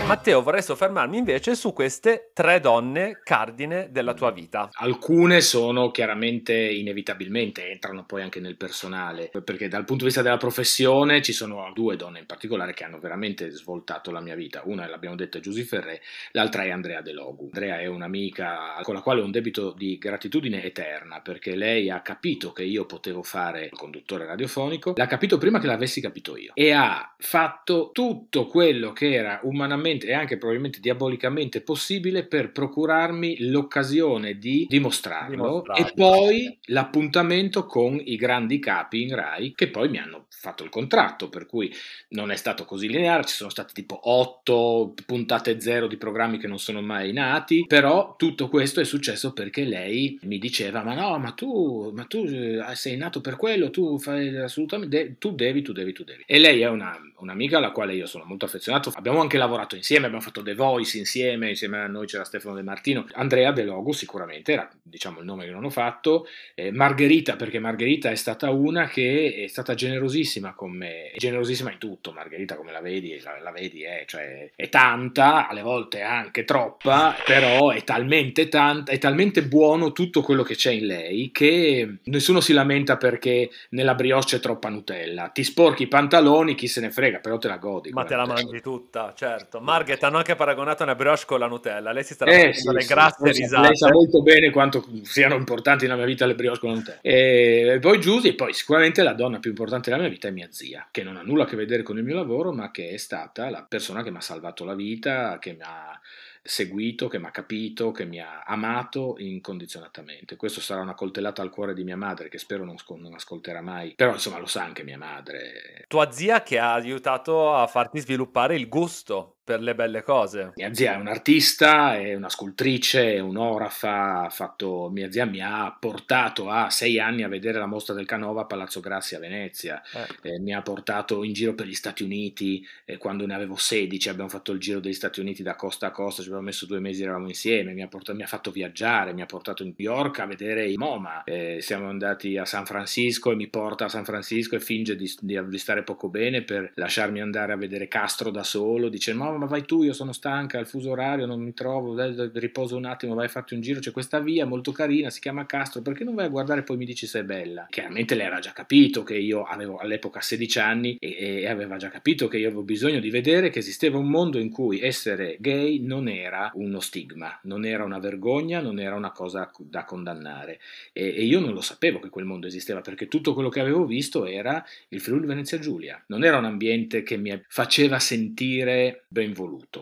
Matteo, 0.07 0.41
vorrei 0.41 0.61
soffermarmi 0.61 1.17
invece 1.17 1.55
su 1.55 1.71
queste 1.71 2.31
tre 2.33 2.59
donne 2.59 3.21
cardine 3.23 3.89
della 3.91 4.13
tua 4.13 4.31
vita. 4.31 4.69
Alcune 4.73 5.39
sono 5.39 5.89
chiaramente 5.91 6.53
inevitabilmente, 6.53 7.69
entrano 7.69 8.03
poi 8.05 8.21
anche 8.21 8.41
nel 8.41 8.57
personale, 8.57 9.31
perché 9.43 9.69
dal 9.69 9.85
punto 9.85 10.03
di 10.03 10.05
vista 10.05 10.21
della 10.21 10.35
professione 10.37 11.21
ci 11.21 11.31
sono 11.31 11.71
due 11.73 11.95
donne 11.95 12.19
in 12.19 12.25
particolare 12.25 12.73
che 12.73 12.83
hanno 12.83 12.99
veramente 12.99 13.49
svoltato 13.51 14.11
la 14.11 14.19
mia 14.19 14.35
vita. 14.35 14.63
Una, 14.65 14.85
l'abbiamo 14.87 15.15
detto, 15.15 15.37
è 15.37 15.41
Giusy 15.41 15.63
Ferré, 15.63 16.01
l'altra 16.31 16.63
è 16.63 16.71
Andrea 16.71 17.01
De 17.01 17.13
Logu. 17.13 17.45
Andrea 17.45 17.79
è 17.79 17.85
un'amica 17.85 18.79
con 18.81 18.95
la 18.95 19.01
quale 19.01 19.21
ho 19.21 19.25
un 19.25 19.31
debito 19.31 19.71
di 19.71 19.97
gratitudine 19.97 20.63
eterna, 20.63 21.21
perché 21.21 21.55
lei 21.55 21.89
ha 21.89 22.01
capito 22.01 22.51
che 22.51 22.63
io 22.63 22.85
potevo 22.85 23.23
fare 23.23 23.65
il 23.65 23.77
conduttore 23.77 24.25
radiofonico, 24.25 24.93
l'ha 24.95 25.07
capito 25.07 25.37
prima 25.37 25.59
che 25.59 25.67
l'avessi 25.67 26.01
capito 26.01 26.35
io, 26.35 26.51
e 26.53 26.71
ha 26.71 27.13
fatto 27.17 27.91
tutto 27.93 28.47
quello 28.47 28.91
che 28.91 29.13
era 29.13 29.39
umanamente 29.43 29.90
e 29.99 30.13
anche 30.13 30.37
probabilmente 30.37 30.79
diabolicamente 30.79 31.61
possibile 31.61 32.25
per 32.25 32.51
procurarmi 32.51 33.49
l'occasione 33.49 34.37
di 34.37 34.65
dimostrarlo, 34.69 35.63
dimostrarlo 35.63 35.75
e 35.75 35.93
poi 35.93 36.57
l'appuntamento 36.65 37.65
con 37.65 37.99
i 38.03 38.15
grandi 38.15 38.59
capi 38.59 39.03
in 39.03 39.15
Rai 39.15 39.53
che 39.53 39.69
poi 39.69 39.89
mi 39.89 39.99
hanno 39.99 40.25
fatto 40.41 40.63
il 40.63 40.69
contratto, 40.69 41.29
per 41.29 41.45
cui 41.45 41.71
non 42.09 42.31
è 42.31 42.35
stato 42.35 42.65
così 42.65 42.89
lineare, 42.89 43.25
ci 43.25 43.35
sono 43.35 43.51
stati 43.51 43.73
tipo 43.73 43.99
otto 44.09 44.95
puntate 45.05 45.59
zero 45.61 45.85
di 45.85 45.97
programmi 45.97 46.39
che 46.39 46.47
non 46.47 46.57
sono 46.57 46.81
mai 46.81 47.13
nati, 47.13 47.65
però 47.67 48.15
tutto 48.17 48.49
questo 48.49 48.81
è 48.81 48.83
successo 48.83 49.33
perché 49.33 49.63
lei 49.63 50.17
mi 50.23 50.39
diceva 50.39 50.81
ma 50.83 50.95
no, 50.95 51.19
ma 51.19 51.31
tu, 51.33 51.91
ma 51.93 52.05
tu 52.05 52.25
eh, 52.25 52.63
sei 52.73 52.97
nato 52.97 53.21
per 53.21 53.35
quello, 53.35 53.69
tu 53.69 53.99
fai 53.99 54.35
assolutamente, 54.35 55.17
tu 55.19 55.31
devi, 55.35 55.61
tu 55.61 55.73
devi, 55.73 55.93
tu 55.93 56.03
devi. 56.03 56.23
E 56.25 56.39
lei 56.39 56.61
è 56.61 56.67
una, 56.67 56.99
un'amica 57.17 57.57
alla 57.57 57.71
quale 57.71 57.93
io 57.93 58.07
sono 58.07 58.23
molto 58.25 58.45
affezionato, 58.45 58.91
abbiamo 58.95 59.21
anche 59.21 59.37
lavorato 59.37 59.75
insieme, 59.75 60.07
abbiamo 60.07 60.23
fatto 60.23 60.41
The 60.41 60.55
Voice 60.55 60.97
insieme, 60.97 61.49
insieme 61.49 61.81
a 61.81 61.87
noi 61.87 62.07
c'era 62.07 62.23
Stefano 62.23 62.55
De 62.55 62.63
Martino, 62.63 63.05
Andrea 63.13 63.51
De 63.51 63.63
Logu 63.63 63.91
sicuramente 63.91 64.53
era 64.53 64.67
diciamo 64.81 65.19
il 65.19 65.25
nome 65.25 65.45
che 65.45 65.51
non 65.51 65.65
ho 65.65 65.69
fatto, 65.69 66.25
eh, 66.55 66.71
Margherita 66.71 67.35
perché 67.35 67.59
Margherita 67.59 68.09
è 68.09 68.15
stata 68.15 68.49
una 68.49 68.87
che 68.87 69.43
è 69.43 69.47
stata 69.47 69.75
generosissima 69.75 70.29
con 70.55 70.71
me, 70.71 71.11
è 71.11 71.17
generosissima 71.17 71.71
in 71.71 71.77
tutto, 71.77 72.11
Margherita 72.11 72.55
come 72.55 72.71
la 72.71 72.81
vedi, 72.81 73.19
la, 73.21 73.39
la 73.41 73.51
vedi, 73.51 73.83
è, 73.83 74.03
cioè, 74.07 74.51
è 74.55 74.69
tanta, 74.69 75.47
alle 75.47 75.61
volte 75.61 76.01
anche 76.01 76.43
troppa, 76.43 77.15
però 77.25 77.71
è 77.71 77.83
talmente 77.83 78.47
tanta, 78.47 78.91
è 78.91 78.97
talmente 78.97 79.43
buono 79.43 79.91
tutto 79.91 80.21
quello 80.21 80.43
che 80.43 80.55
c'è 80.55 80.71
in 80.71 80.85
lei 80.85 81.31
che 81.31 81.97
nessuno 82.03 82.39
si 82.39 82.53
lamenta 82.53 82.97
perché 82.97 83.49
nella 83.69 83.95
brioche 83.95 84.19
c'è 84.21 84.39
troppa 84.39 84.69
Nutella, 84.69 85.29
ti 85.29 85.43
sporchi 85.43 85.83
i 85.83 85.87
pantaloni, 85.87 86.55
chi 86.55 86.67
se 86.67 86.79
ne 86.81 86.91
frega, 86.91 87.19
però 87.19 87.37
te 87.37 87.47
la 87.47 87.57
godi. 87.57 87.89
Ma 87.89 88.03
te 88.03 88.15
la 88.15 88.25
mangi 88.25 88.61
tutta, 88.61 89.13
certo. 89.15 89.59
Margherita 89.59 90.07
hanno 90.07 90.17
anche 90.17 90.35
paragonato 90.35 90.83
una 90.83 90.95
brioche 90.95 91.25
con 91.25 91.39
la 91.39 91.47
Nutella, 91.47 91.91
lei 91.91 92.03
si 92.03 92.13
sta 92.13 92.25
eh, 92.25 92.53
sì, 92.53 92.71
le 92.71 92.85
grasse 92.85 93.33
sì, 93.33 93.41
risate. 93.41 93.67
Lei 93.67 93.77
sa 93.77 93.89
molto 93.91 94.21
bene 94.21 94.49
quanto 94.51 94.85
siano 95.03 95.35
importanti 95.35 95.85
nella 95.85 95.97
mia 95.97 96.05
vita 96.05 96.25
le 96.25 96.35
brioche 96.35 96.59
con 96.59 96.69
la 96.69 96.75
Nutella. 96.75 96.99
E 97.01 97.79
poi 97.81 97.99
Giusy, 97.99 98.29
e 98.29 98.33
poi 98.35 98.53
sicuramente 98.53 99.01
la 99.01 99.13
donna 99.13 99.39
più 99.39 99.49
importante 99.49 99.89
della 99.89 100.01
mia 100.01 100.11
vita 100.11 100.20
è 100.27 100.31
mia 100.31 100.51
zia, 100.51 100.87
che 100.91 101.03
non 101.03 101.17
ha 101.17 101.21
nulla 101.21 101.43
a 101.43 101.45
che 101.45 101.55
vedere 101.55 101.83
con 101.83 101.97
il 101.97 102.03
mio 102.03 102.15
lavoro, 102.15 102.51
ma 102.51 102.71
che 102.71 102.89
è 102.89 102.97
stata 102.97 103.49
la 103.49 103.63
persona 103.63 104.03
che 104.03 104.11
mi 104.11 104.17
ha 104.17 104.21
salvato 104.21 104.65
la 104.65 104.75
vita, 104.75 105.37
che 105.39 105.53
mi 105.53 105.63
ha 105.63 105.99
seguito, 106.43 107.07
che 107.07 107.19
mi 107.19 107.27
ha 107.27 107.31
capito, 107.31 107.91
che 107.91 108.05
mi 108.05 108.19
ha 108.19 108.43
amato 108.43 109.15
incondizionatamente. 109.19 110.35
Questo 110.35 110.59
sarà 110.59 110.81
una 110.81 110.95
coltellata 110.95 111.41
al 111.41 111.49
cuore 111.49 111.73
di 111.73 111.83
mia 111.83 111.97
madre, 111.97 112.29
che 112.29 112.37
spero 112.37 112.65
non, 112.65 112.75
non, 112.97 113.13
ascolterà 113.13 113.61
mai, 113.61 113.93
però 113.95 114.13
insomma 114.13 114.39
lo 114.39 114.47
sa 114.47 114.63
anche 114.63 114.83
mia 114.83 114.97
madre. 114.97 115.85
Tua 115.87 116.11
zia 116.11 116.41
che 116.41 116.57
ha 116.57 116.73
aiutato 116.73 117.53
a 117.53 117.67
farti 117.67 117.99
sviluppare 117.99 118.55
il 118.55 118.67
gusto 118.67 119.37
per 119.43 119.61
le 119.61 119.75
belle 119.75 120.03
cose. 120.03 120.51
Mia 120.55 120.73
zia 120.73 120.93
è 120.93 120.97
un'artista, 120.97 121.97
è 121.97 122.13
una 122.13 122.29
scultrice, 122.29 123.15
è 123.15 123.19
un'orafa, 123.19 124.25
ha 124.25 124.29
fatto, 124.29 124.89
mia 124.91 125.11
zia 125.11 125.25
mi 125.25 125.41
ha 125.41 125.75
portato 125.77 126.49
a 126.49 126.69
sei 126.69 126.99
anni 126.99 127.23
a 127.23 127.27
vedere 127.27 127.57
la 127.59 127.65
mostra 127.65 127.93
del 127.93 128.05
Canova 128.05 128.41
a 128.41 128.45
Palazzo 128.45 128.79
Grassi 128.79 129.15
a 129.15 129.19
Venezia, 129.19 129.81
Eh. 130.21 130.29
eh, 130.35 130.39
mi 130.39 130.53
ha 130.53 130.61
portato 130.61 131.23
in 131.23 131.33
giro 131.33 131.53
per 131.53 131.65
gli 131.65 131.73
Stati 131.73 132.03
Uniti, 132.03 132.65
eh, 132.85 132.97
quando 132.97 133.25
ne 133.25 133.33
avevo 133.33 133.55
16 133.55 134.09
abbiamo 134.09 134.29
fatto 134.29 134.51
il 134.51 134.59
giro 134.59 134.79
degli 134.79 134.93
Stati 134.93 135.19
Uniti 135.19 135.43
da 135.43 135.55
costa 135.55 135.87
a 135.87 135.91
costa, 135.91 136.21
ci 136.21 136.27
abbiamo 136.27 136.45
messo 136.45 136.65
due 136.65 136.79
mesi, 136.79 137.01
eravamo 137.03 137.27
insieme, 137.27 137.73
mi 137.73 137.81
ha, 137.81 137.87
portato- 137.87 138.15
mi 138.17 138.23
ha 138.23 138.27
fatto 138.27 138.51
viaggiare, 138.51 139.13
mi 139.13 139.21
ha 139.21 139.25
portato 139.25 139.63
in 139.63 139.73
New 139.75 139.87
York 139.93 140.19
a 140.19 140.25
vedere 140.25 140.69
i 140.69 140.77
MoMA, 140.77 141.23
eh, 141.23 141.57
siamo 141.61 141.87
andati 141.89 142.37
a 142.37 142.45
San 142.45 142.65
Francisco 142.65 143.31
e 143.31 143.35
mi 143.35 143.47
porta 143.47 143.85
a 143.85 143.89
San 143.89 144.05
Francisco 144.05 144.55
e 144.55 144.59
finge 144.59 144.95
di, 144.95 145.11
di- 145.19 145.47
di 145.47 145.57
stare 145.57 145.83
poco 145.83 146.09
bene 146.09 146.43
per 146.43 146.71
lasciarmi 146.75 147.19
andare 147.21 147.53
a 147.53 147.57
vedere 147.57 147.87
Castro 147.87 148.29
da 148.29 148.43
solo, 148.43 148.87
dice 148.89 149.13
ma 149.37 149.45
vai 149.45 149.65
tu, 149.65 149.83
io 149.83 149.93
sono 149.93 150.11
stanca, 150.11 150.59
il 150.59 150.67
fuso 150.67 150.91
orario 150.91 151.25
non 151.25 151.41
mi 151.41 151.53
trovo, 151.53 151.93
dai, 151.93 152.29
riposo 152.33 152.75
un 152.75 152.85
attimo, 152.85 153.13
vai 153.13 153.25
a 153.25 153.29
farti 153.29 153.53
un 153.53 153.61
giro, 153.61 153.79
c'è 153.79 153.91
questa 153.91 154.19
via 154.19 154.45
molto 154.45 154.71
carina, 154.71 155.09
si 155.09 155.19
chiama 155.19 155.45
Castro, 155.45 155.81
perché 155.81 156.03
non 156.03 156.15
vai 156.15 156.25
a 156.25 156.29
guardare 156.29 156.61
e 156.61 156.63
poi 156.63 156.77
mi 156.77 156.85
dici 156.85 157.05
se 157.05 157.19
è 157.19 157.23
bella? 157.23 157.67
Chiaramente 157.69 158.15
lei 158.15 158.25
era 158.25 158.39
già 158.39 158.51
capito 158.51 159.03
che 159.03 159.17
io 159.17 159.43
avevo 159.43 159.77
all'epoca 159.77 160.21
16 160.21 160.59
anni 160.59 160.97
e, 160.99 161.41
e 161.41 161.47
aveva 161.47 161.77
già 161.77 161.89
capito 161.89 162.27
che 162.27 162.37
io 162.37 162.47
avevo 162.47 162.63
bisogno 162.63 162.99
di 162.99 163.09
vedere 163.09 163.49
che 163.49 163.59
esisteva 163.59 163.97
un 163.97 164.07
mondo 164.07 164.39
in 164.39 164.49
cui 164.49 164.79
essere 164.81 165.37
gay 165.39 165.79
non 165.79 166.07
era 166.07 166.51
uno 166.55 166.79
stigma, 166.79 167.39
non 167.43 167.65
era 167.65 167.83
una 167.83 167.99
vergogna, 167.99 168.61
non 168.61 168.79
era 168.79 168.95
una 168.95 169.11
cosa 169.11 169.49
da 169.59 169.83
condannare. 169.83 170.59
E, 170.93 171.15
e 171.15 171.23
io 171.23 171.39
non 171.39 171.53
lo 171.53 171.61
sapevo 171.61 171.99
che 171.99 172.09
quel 172.09 172.25
mondo 172.25 172.47
esisteva 172.47 172.81
perché 172.81 173.07
tutto 173.07 173.33
quello 173.33 173.49
che 173.49 173.59
avevo 173.59 173.85
visto 173.85 174.25
era 174.25 174.63
il 174.89 175.01
Friuli 175.01 175.25
Venezia 175.25 175.59
Giulia, 175.59 176.01
non 176.07 176.23
era 176.23 176.37
un 176.37 176.45
ambiente 176.45 177.03
che 177.03 177.17
mi 177.17 177.41
faceva 177.47 177.99
sentire 177.99 179.05
ben 179.21 179.33
voluto. 179.35 179.81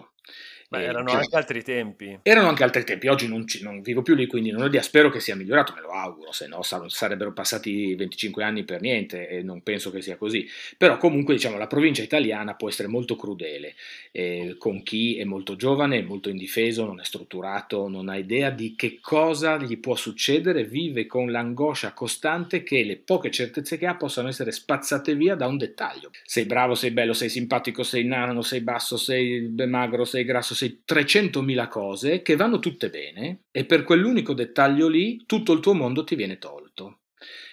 Ma 0.70 0.82
erano 0.82 1.12
anche 1.12 1.36
altri 1.36 1.64
tempi. 1.64 2.20
erano 2.22 2.48
anche 2.48 2.64
altri 2.64 2.84
tempi, 2.84 3.08
oggi 3.08 3.28
non, 3.28 3.48
ci- 3.48 3.64
non 3.64 3.82
vivo 3.82 4.04
più 4.04 4.14
lì, 4.14 4.28
quindi 4.28 4.52
non 4.52 4.62
ho 4.62 4.66
idea, 4.68 4.82
spero 4.84 5.10
che 5.10 5.20
sia 5.20 5.36
migliorato, 5.36 5.74
me 5.74 5.82
lo 5.82 5.90
auguro, 5.92 6.32
se 6.32 6.48
no 6.48 6.62
sa- 6.62 6.84
sarebbero 6.88 7.34
passati 7.34 7.96
25 7.96 8.44
anni 8.44 8.64
per 8.64 8.82
niente 8.82 9.28
e 9.28 9.42
non 9.42 9.62
penso 9.64 9.90
che 9.90 10.02
sia 10.02 10.16
così. 10.16 10.48
Però 10.78 10.98
comunque 10.98 11.34
diciamo 11.34 11.58
la 11.58 11.68
provincia 11.68 12.04
italiana 12.04 12.54
può 12.54 12.70
essere 12.70 12.88
molto 12.88 13.16
crudele 13.16 13.74
eh, 14.12 14.56
con 14.58 14.84
chi 14.84 15.18
è 15.18 15.24
molto 15.24 15.56
giovane, 15.56 16.00
è 16.00 16.02
molto 16.02 16.30
indifeso, 16.30 16.86
non 16.86 17.00
è 17.00 17.04
strutturato, 17.04 17.88
non 17.88 18.10
ha 18.10 18.18
idea 18.18 18.50
di 18.50 18.76
che 18.76 19.00
cosa 19.02 19.58
gli 19.58 19.78
può 19.80 19.96
succedere, 19.96 20.64
vive 20.64 21.06
con 21.06 21.32
l'angoscia 21.32 21.94
costante 21.94 22.64
che 22.64 22.84
le 22.84 22.98
poche 22.98 23.32
certezze 23.32 23.78
che 23.78 23.86
ha 23.86 23.96
possano 23.96 24.28
essere 24.28 24.52
spazzate 24.52 25.16
via 25.16 25.36
da 25.36 25.48
un 25.48 25.58
dettaglio. 25.58 26.12
Sei 26.24 26.46
bravo, 26.46 26.76
sei 26.76 26.92
bello, 26.92 27.14
sei 27.14 27.30
simpatico, 27.30 27.84
sei 27.84 28.04
nano, 28.06 28.42
sei 28.42 28.62
basso, 28.62 28.98
sei 28.98 29.48
magro, 29.68 30.06
sei 30.06 30.24
grasso, 30.24 30.56
sei 30.60 30.84
300.000 30.86 31.68
cose 31.70 32.22
che 32.22 32.36
vanno 32.36 32.60
tutte 32.60 32.90
bene 32.90 33.44
e 33.52 33.66
per 33.66 33.84
quell'unico 33.84 34.34
dettaglio 34.34 34.90
lì 34.90 35.24
tutto 35.26 35.54
il 35.54 35.62
tuo 35.62 35.74
mondo 35.74 36.04
ti 36.04 36.16
viene 36.16 36.38
tolto. 36.38 37.02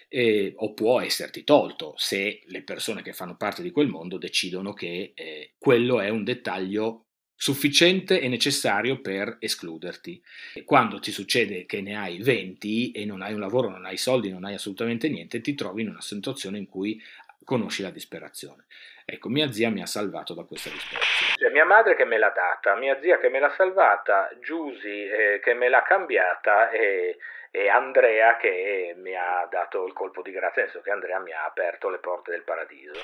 E- 0.08 0.54
o 0.56 0.72
può 0.72 1.00
esserti 1.00 1.44
tolto 1.44 1.94
se 1.96 2.40
le 2.44 2.62
persone 2.62 3.02
che 3.02 3.12
fanno 3.12 3.36
parte 3.36 3.62
di 3.62 3.70
quel 3.70 3.88
mondo 3.88 4.18
decidono 4.18 4.72
che 4.72 5.12
eh, 5.14 5.52
quello 5.58 6.00
è 6.00 6.08
un 6.08 6.24
dettaglio 6.24 7.02
sufficiente 7.38 8.20
e 8.20 8.28
necessario 8.28 9.00
per 9.00 9.36
escluderti. 9.38 10.22
Quando 10.64 10.98
ti 10.98 11.12
succede 11.12 11.66
che 11.66 11.82
ne 11.82 11.96
hai 11.96 12.18
20 12.18 12.92
e 12.92 13.04
non 13.04 13.20
hai 13.20 13.34
un 13.34 13.40
lavoro, 13.40 13.68
non 13.68 13.84
hai 13.84 13.98
soldi, 13.98 14.30
non 14.30 14.44
hai 14.44 14.54
assolutamente 14.54 15.08
niente, 15.08 15.40
ti 15.40 15.54
trovi 15.54 15.82
in 15.82 15.90
una 15.90 16.00
situazione 16.00 16.58
in 16.58 16.66
cui 16.66 17.00
conosci 17.44 17.82
la 17.82 17.90
disperazione. 17.90 18.64
Ecco, 19.08 19.28
mia 19.28 19.52
zia 19.52 19.70
mi 19.70 19.80
ha 19.80 19.86
salvato 19.86 20.34
da 20.34 20.42
questa 20.42 20.68
disperazione. 20.68 21.34
Cioè, 21.36 21.50
mia 21.50 21.64
madre 21.64 21.94
che 21.94 22.04
me 22.04 22.18
l'ha 22.18 22.30
data, 22.30 22.74
mia 22.74 22.98
zia 23.00 23.18
che 23.18 23.28
me 23.28 23.38
l'ha 23.38 23.54
salvata, 23.54 24.28
Giusy 24.40 25.08
eh, 25.08 25.40
che 25.40 25.54
me 25.54 25.68
l'ha 25.68 25.82
cambiata 25.82 26.70
e, 26.70 27.16
e 27.52 27.68
Andrea 27.68 28.36
che 28.36 28.94
mi 28.96 29.14
ha 29.14 29.46
dato 29.48 29.86
il 29.86 29.92
colpo 29.92 30.22
di 30.22 30.32
grazia, 30.32 30.62
nel 30.62 30.72
senso 30.72 30.84
che 30.84 30.90
Andrea 30.90 31.20
mi 31.20 31.30
ha 31.32 31.44
aperto 31.44 31.88
le 31.88 31.98
porte 31.98 32.32
del 32.32 32.42
paradiso. 32.42 33.00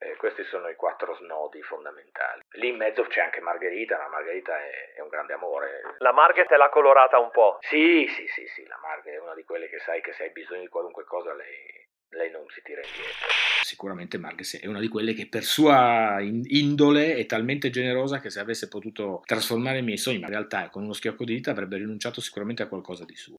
Eh, 0.00 0.16
questi 0.16 0.44
sono 0.44 0.68
i 0.68 0.76
quattro 0.76 1.14
snodi 1.16 1.60
fondamentali. 1.60 2.40
Lì 2.52 2.68
in 2.68 2.76
mezzo 2.76 3.02
c'è 3.02 3.20
anche 3.20 3.40
Margherita, 3.40 3.98
ma 3.98 4.08
Margherita 4.08 4.56
è, 4.58 4.94
è 4.94 5.00
un 5.00 5.08
grande 5.08 5.34
amore. 5.34 5.82
La 5.98 6.12
Margaret 6.12 6.50
è 6.50 6.56
l'ha 6.56 6.70
colorata 6.70 7.18
un 7.18 7.30
po'. 7.30 7.58
Sì, 7.60 8.06
sì, 8.16 8.26
sì, 8.28 8.46
sì, 8.46 8.64
la 8.66 8.78
Margherita 8.80 9.20
è 9.20 9.24
una 9.24 9.34
di 9.34 9.44
quelle 9.44 9.68
che 9.68 9.78
sai 9.80 10.00
che 10.00 10.14
se 10.14 10.22
hai 10.22 10.30
bisogno 10.30 10.60
di 10.60 10.68
qualunque 10.68 11.04
cosa 11.04 11.34
lei, 11.34 11.87
lei 12.10 12.30
non 12.30 12.44
si 12.48 12.60
tira 12.62 12.80
indietro. 12.80 13.28
Sicuramente 13.62 14.18
Margherita 14.18 14.64
è 14.64 14.68
una 14.68 14.80
di 14.80 14.88
quelle 14.88 15.12
che 15.12 15.26
per 15.26 15.44
sua 15.44 16.20
in- 16.20 16.42
indole 16.46 17.16
è 17.16 17.26
talmente 17.26 17.70
generosa 17.70 18.20
che 18.20 18.30
se 18.30 18.40
avesse 18.40 18.68
potuto 18.68 19.22
trasformare 19.26 19.78
i 19.78 19.82
miei 19.82 19.98
sogni, 19.98 20.20
in 20.20 20.26
realtà 20.26 20.70
con 20.70 20.84
uno 20.84 20.94
schiocco 20.94 21.24
di 21.24 21.34
dita 21.34 21.50
avrebbe 21.50 21.76
rinunciato 21.76 22.20
sicuramente 22.20 22.62
a 22.62 22.68
qualcosa 22.68 23.04
di 23.04 23.16
suo. 23.16 23.36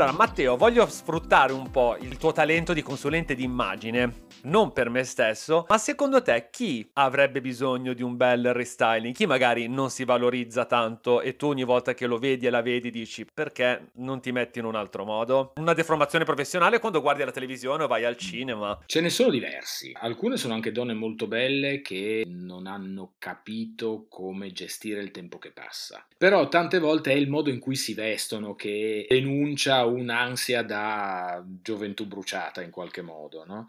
Allora, 0.00 0.12
Matteo, 0.12 0.56
voglio 0.56 0.86
sfruttare 0.86 1.52
un 1.52 1.72
po' 1.72 1.96
il 2.00 2.18
tuo 2.18 2.30
talento 2.30 2.72
di 2.72 2.82
consulente 2.82 3.34
di 3.34 3.42
immagine, 3.42 4.26
non 4.42 4.72
per 4.72 4.90
me 4.90 5.02
stesso, 5.02 5.66
ma 5.68 5.76
secondo 5.76 6.22
te 6.22 6.50
chi 6.52 6.88
avrebbe 6.92 7.40
bisogno 7.40 7.92
di 7.94 8.04
un 8.04 8.16
bel 8.16 8.52
restyling? 8.52 9.12
Chi 9.12 9.26
magari 9.26 9.66
non 9.66 9.90
si 9.90 10.04
valorizza 10.04 10.66
tanto 10.66 11.20
e 11.20 11.34
tu 11.34 11.46
ogni 11.46 11.64
volta 11.64 11.94
che 11.94 12.06
lo 12.06 12.18
vedi 12.18 12.46
e 12.46 12.50
la 12.50 12.62
vedi 12.62 12.92
dici 12.92 13.26
perché 13.34 13.90
non 13.94 14.20
ti 14.20 14.30
metti 14.30 14.60
in 14.60 14.66
un 14.66 14.76
altro 14.76 15.04
modo? 15.04 15.54
Una 15.56 15.74
deformazione 15.74 16.24
professionale 16.24 16.78
quando 16.78 17.00
guardi 17.00 17.24
la 17.24 17.32
televisione 17.32 17.82
o 17.82 17.88
vai 17.88 18.04
al 18.04 18.16
cinema. 18.16 18.78
Ce 18.86 19.00
ne 19.00 19.10
sono 19.10 19.30
diversi. 19.30 19.90
Alcune 20.00 20.36
sono 20.36 20.54
anche 20.54 20.70
donne 20.70 20.94
molto 20.94 21.26
belle 21.26 21.80
che 21.80 22.22
non 22.24 22.68
hanno 22.68 23.14
capito 23.18 24.06
come 24.08 24.52
gestire 24.52 25.00
il 25.00 25.10
tempo 25.10 25.38
che 25.38 25.50
passa. 25.50 26.06
Però 26.16 26.46
tante 26.46 26.78
volte 26.78 27.10
è 27.10 27.16
il 27.16 27.28
modo 27.28 27.50
in 27.50 27.58
cui 27.58 27.74
si 27.74 27.94
vestono 27.94 28.54
che 28.54 29.04
denuncia 29.08 29.86
un'ansia 29.88 30.62
da 30.62 31.42
gioventù 31.62 32.06
bruciata 32.06 32.62
in 32.62 32.70
qualche 32.70 33.02
modo, 33.02 33.44
no? 33.46 33.66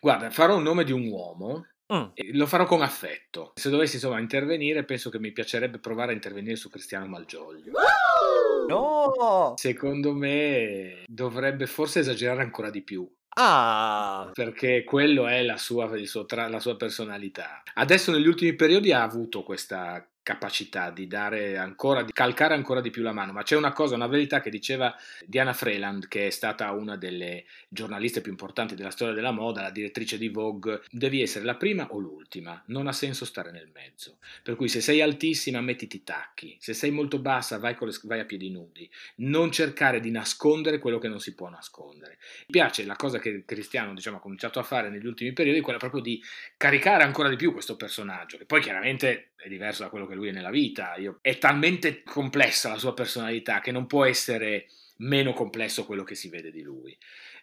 Guarda, 0.00 0.30
farò 0.30 0.56
un 0.56 0.62
nome 0.62 0.84
di 0.84 0.92
un 0.92 1.06
uomo 1.08 1.66
Mm. 1.92 2.04
lo 2.34 2.46
farò 2.46 2.66
con 2.66 2.82
affetto. 2.82 3.50
Se 3.56 3.68
dovessi 3.68 3.96
insomma 3.96 4.20
intervenire, 4.20 4.84
penso 4.84 5.10
che 5.10 5.18
mi 5.18 5.32
piacerebbe 5.32 5.78
provare 5.80 6.12
a 6.12 6.14
intervenire 6.14 6.54
su 6.54 6.70
Cristiano 6.70 7.06
Malgioglio. 7.06 7.72
No! 8.68 9.54
Secondo 9.56 10.12
me 10.14 11.02
dovrebbe 11.08 11.66
forse 11.66 11.98
esagerare 11.98 12.42
ancora 12.42 12.70
di 12.70 12.82
più 12.82 13.10
Ah! 13.30 14.30
perché 14.32 14.84
quello 14.84 15.26
è 15.26 15.42
la 15.42 15.56
sua, 15.56 15.86
il 15.96 16.08
tra- 16.28 16.46
la 16.48 16.60
sua 16.60 16.76
personalità. 16.76 17.62
Adesso 17.74 18.12
negli 18.12 18.28
ultimi 18.28 18.54
periodi 18.54 18.92
ha 18.92 19.02
avuto 19.02 19.42
questa 19.42 20.06
capacità 20.30 20.90
di 20.90 21.08
dare 21.08 21.56
ancora, 21.58 22.04
di 22.04 22.12
calcare 22.12 22.54
ancora 22.54 22.80
di 22.80 22.90
più 22.90 23.02
la 23.02 23.12
mano, 23.12 23.32
ma 23.32 23.42
c'è 23.42 23.56
una 23.56 23.72
cosa, 23.72 23.96
una 23.96 24.06
verità 24.06 24.40
che 24.40 24.48
diceva 24.48 24.94
Diana 25.26 25.52
Freeland, 25.52 26.06
che 26.06 26.28
è 26.28 26.30
stata 26.30 26.70
una 26.70 26.96
delle 26.96 27.46
giornaliste 27.68 28.20
più 28.20 28.30
importanti 28.30 28.76
della 28.76 28.92
storia 28.92 29.12
della 29.12 29.32
moda, 29.32 29.62
la 29.62 29.70
direttrice 29.70 30.18
di 30.18 30.28
Vogue, 30.28 30.82
devi 30.88 31.20
essere 31.20 31.44
la 31.44 31.56
prima 31.56 31.88
o 31.90 31.98
l'ultima, 31.98 32.62
non 32.66 32.86
ha 32.86 32.92
senso 32.92 33.24
stare 33.24 33.50
nel 33.50 33.70
mezzo. 33.74 34.18
Per 34.44 34.54
cui 34.54 34.68
se 34.68 34.80
sei 34.80 35.00
altissima 35.00 35.60
mettiti 35.60 35.96
i 35.96 36.04
tacchi, 36.04 36.56
se 36.60 36.74
sei 36.74 36.92
molto 36.92 37.18
bassa 37.18 37.58
vai, 37.58 37.76
le- 37.80 38.00
vai 38.04 38.20
a 38.20 38.24
piedi 38.24 38.50
nudi, 38.50 38.88
non 39.16 39.50
cercare 39.50 39.98
di 39.98 40.12
nascondere 40.12 40.78
quello 40.78 40.98
che 40.98 41.08
non 41.08 41.18
si 41.18 41.34
può 41.34 41.48
nascondere. 41.48 42.18
Mi 42.46 42.52
piace 42.52 42.84
la 42.84 42.94
cosa 42.94 43.18
che 43.18 43.42
Cristiano 43.44 43.94
diciamo, 43.94 44.18
ha 44.18 44.20
cominciato 44.20 44.60
a 44.60 44.62
fare 44.62 44.90
negli 44.90 45.06
ultimi 45.06 45.32
periodi, 45.32 45.60
quella 45.60 45.78
proprio 45.78 46.00
di 46.00 46.22
caricare 46.56 47.02
ancora 47.02 47.28
di 47.28 47.36
più 47.36 47.52
questo 47.52 47.74
personaggio, 47.74 48.36
che 48.36 48.44
poi 48.44 48.60
chiaramente 48.60 49.32
è 49.40 49.48
diverso 49.48 49.82
da 49.82 49.88
quello 49.88 50.06
che 50.06 50.14
lui 50.20 50.28
è 50.28 50.32
nella 50.32 50.50
vita. 50.50 50.94
Io- 50.96 51.18
è 51.22 51.38
talmente 51.38 52.02
complessa 52.02 52.68
la 52.70 52.78
sua 52.78 52.94
personalità 52.94 53.60
che 53.60 53.72
non 53.72 53.86
può 53.86 54.04
essere 54.04 54.66
meno 54.98 55.32
complesso 55.32 55.86
quello 55.86 56.04
che 56.04 56.14
si 56.14 56.28
vede 56.28 56.50
di 56.50 56.62
lui. 56.62 56.96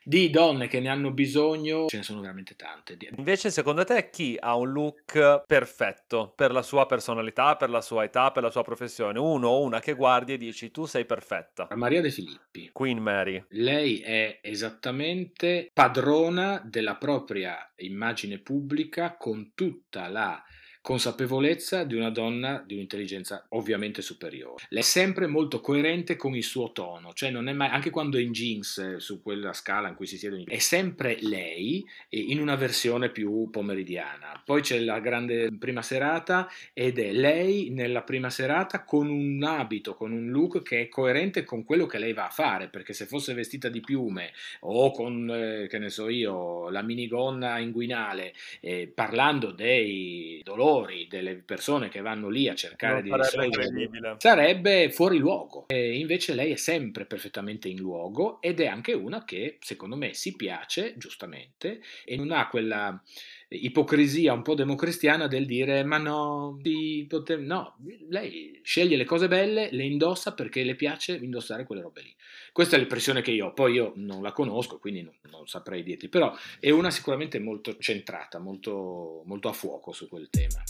Di 0.04 0.30
donne 0.30 0.68
che 0.68 0.80
ne 0.80 0.88
hanno 0.88 1.12
bisogno 1.12 1.88
ce 1.88 1.98
ne 1.98 2.04
sono 2.04 2.22
veramente 2.22 2.56
tante. 2.56 2.98
Invece, 3.18 3.52
secondo 3.52 3.84
te, 3.84 4.10
chi 4.10 4.38
ha 4.40 4.56
un 4.56 4.72
look 4.72 5.44
perfetto 5.46 6.32
per 6.34 6.54
la 6.54 6.62
sua 6.62 6.86
personalità, 6.86 7.58
per 7.58 7.70
la 7.70 7.82
sua 7.82 8.06
età, 8.06 8.32
per 8.32 8.44
la 8.44 8.50
sua 8.50 8.64
professione? 8.64 9.20
Uno 9.20 9.50
o 9.50 9.62
una 9.62 9.82
che 9.82 9.96
guardi 9.96 10.32
e 10.34 10.38
dici 10.38 10.72
tu 10.72 10.86
sei 10.86 11.04
perfetta. 11.04 11.68
Maria 11.76 12.00
De 12.00 12.10
Filippi. 12.10 12.70
Queen 12.72 13.00
Mary. 13.00 13.44
Lei 13.50 14.00
è 14.00 14.40
esattamente 14.42 15.70
padrona 15.74 16.62
della 16.64 16.96
propria 16.96 17.70
immagine 17.78 18.38
pubblica 18.38 19.18
con 19.18 19.52
tutta 19.56 20.08
la 20.08 20.42
consapevolezza 20.88 21.84
di 21.84 21.96
una 21.96 22.10
donna 22.10 22.64
di 22.66 22.76
un'intelligenza 22.76 23.48
ovviamente 23.50 24.02
superiore. 24.02 24.64
Lei 24.70 24.84
è 24.84 24.86
sempre 24.86 25.28
molto 25.28 25.60
coerente 25.60 26.16
con 26.16 26.34
il 26.34 26.46
suo 26.46 26.72
tono, 26.72 27.12
cioè 27.12 27.30
non 27.30 27.50
è 27.50 27.52
mai, 27.52 27.68
anche 27.68 27.90
quando 27.90 28.18
è 28.18 28.22
in 28.22 28.32
jeans 28.32 28.78
eh, 28.78 29.00
su 29.02 29.22
quella 29.22 29.52
scala 29.52 29.90
in 29.90 29.96
cui 29.96 30.08
si 30.08 30.18
siede, 30.18 30.46
è 30.46 30.60
sempre 30.60 31.18
lei 31.20 31.86
in 32.12 32.40
una 32.40 32.56
versione 32.56 33.10
più 33.10 33.50
pomeridiana. 33.52 34.42
Poi 34.46 34.62
c'è 34.62 34.80
la 34.80 35.02
grande 35.02 35.52
prima 35.60 35.82
serata 35.82 36.50
ed 36.72 37.00
è 37.00 37.12
lei 37.12 37.70
nella 37.70 38.04
prima 38.04 38.30
serata 38.30 38.86
con 38.86 39.10
un 39.10 39.44
abito, 39.44 39.94
con 39.94 40.14
un 40.14 40.30
look 40.30 40.62
che 40.62 40.84
è 40.84 40.88
coerente 40.88 41.44
con 41.44 41.66
quello 41.66 41.86
che 41.86 41.98
lei 41.98 42.14
va 42.14 42.28
a 42.28 42.32
fare, 42.32 42.70
perché 42.70 42.94
se 42.94 43.08
fosse 43.08 43.34
vestita 43.34 43.68
di 43.68 43.82
piume 43.82 44.32
o 44.62 44.92
con, 44.92 45.30
eh, 45.30 45.68
che 45.68 45.80
ne 45.80 45.90
so 45.90 46.08
io, 46.08 46.70
la 46.70 46.82
minigonna 46.82 47.60
inguinale, 47.60 48.34
eh, 48.62 48.90
parlando 48.96 49.52
dei 49.52 50.40
dolori, 50.46 50.76
valori 50.78 51.08
delle 51.10 51.36
persone 51.36 51.90
che 51.90 52.02
vanno 52.02 52.30
lì 52.30 52.48
a 52.48 52.56
cercare 52.56 53.02
non 53.02 53.04
di 53.04 53.12
risolvere 53.14 54.16
sarebbe 54.18 54.92
fuori 54.92 55.18
luogo. 55.18 55.66
E 55.68 55.98
invece 55.98 56.34
lei 56.34 56.52
è 56.52 56.56
sempre 56.56 57.06
perfettamente 57.06 57.68
in 57.68 57.78
luogo 57.78 58.42
ed 58.42 58.60
è 58.60 58.68
anche 58.68 58.94
una 58.94 59.24
che 59.24 59.58
secondo 59.62 59.96
me 59.96 60.14
si 60.14 60.36
piace, 60.36 60.96
giustamente, 60.98 61.82
e 62.06 62.16
non 62.16 62.32
ha 62.32 62.48
quella 62.48 63.02
ipocrisia 63.50 64.34
un 64.34 64.42
po' 64.42 64.56
democristiana 64.56 65.28
del 65.28 65.46
dire 65.46 65.84
ma 65.84 65.98
no, 65.98 66.60
poter... 67.08 67.40
no, 67.40 67.78
lei 68.10 68.60
sceglie 68.64 68.98
le 68.98 69.06
cose 69.06 69.28
belle, 69.28 69.70
le 69.72 69.84
indossa 69.84 70.34
perché 70.34 70.64
le 70.64 70.76
piace 70.76 71.16
indossare 71.16 71.64
quelle 71.64 71.82
robe 71.82 72.02
lì. 72.02 72.16
Questa 72.52 72.76
è 72.76 72.80
l'impressione 72.80 73.22
che 73.22 73.32
io 73.32 73.48
ho, 73.48 73.54
poi 73.54 73.74
io 73.74 73.94
non 73.96 74.22
la 74.22 74.32
conosco, 74.32 74.80
quindi 74.80 75.02
non, 75.02 75.14
non 75.30 75.48
saprei 75.48 75.84
dirti, 75.84 76.10
però 76.10 76.36
è 76.60 76.70
una 76.72 76.90
sicuramente 76.90 77.40
molto 77.40 77.78
centrata, 77.78 78.40
molto, 78.40 79.22
molto 79.26 79.48
a 79.48 79.54
fuoco 79.54 79.92
su 79.92 80.08
quel 80.10 80.30
tema. 80.30 80.62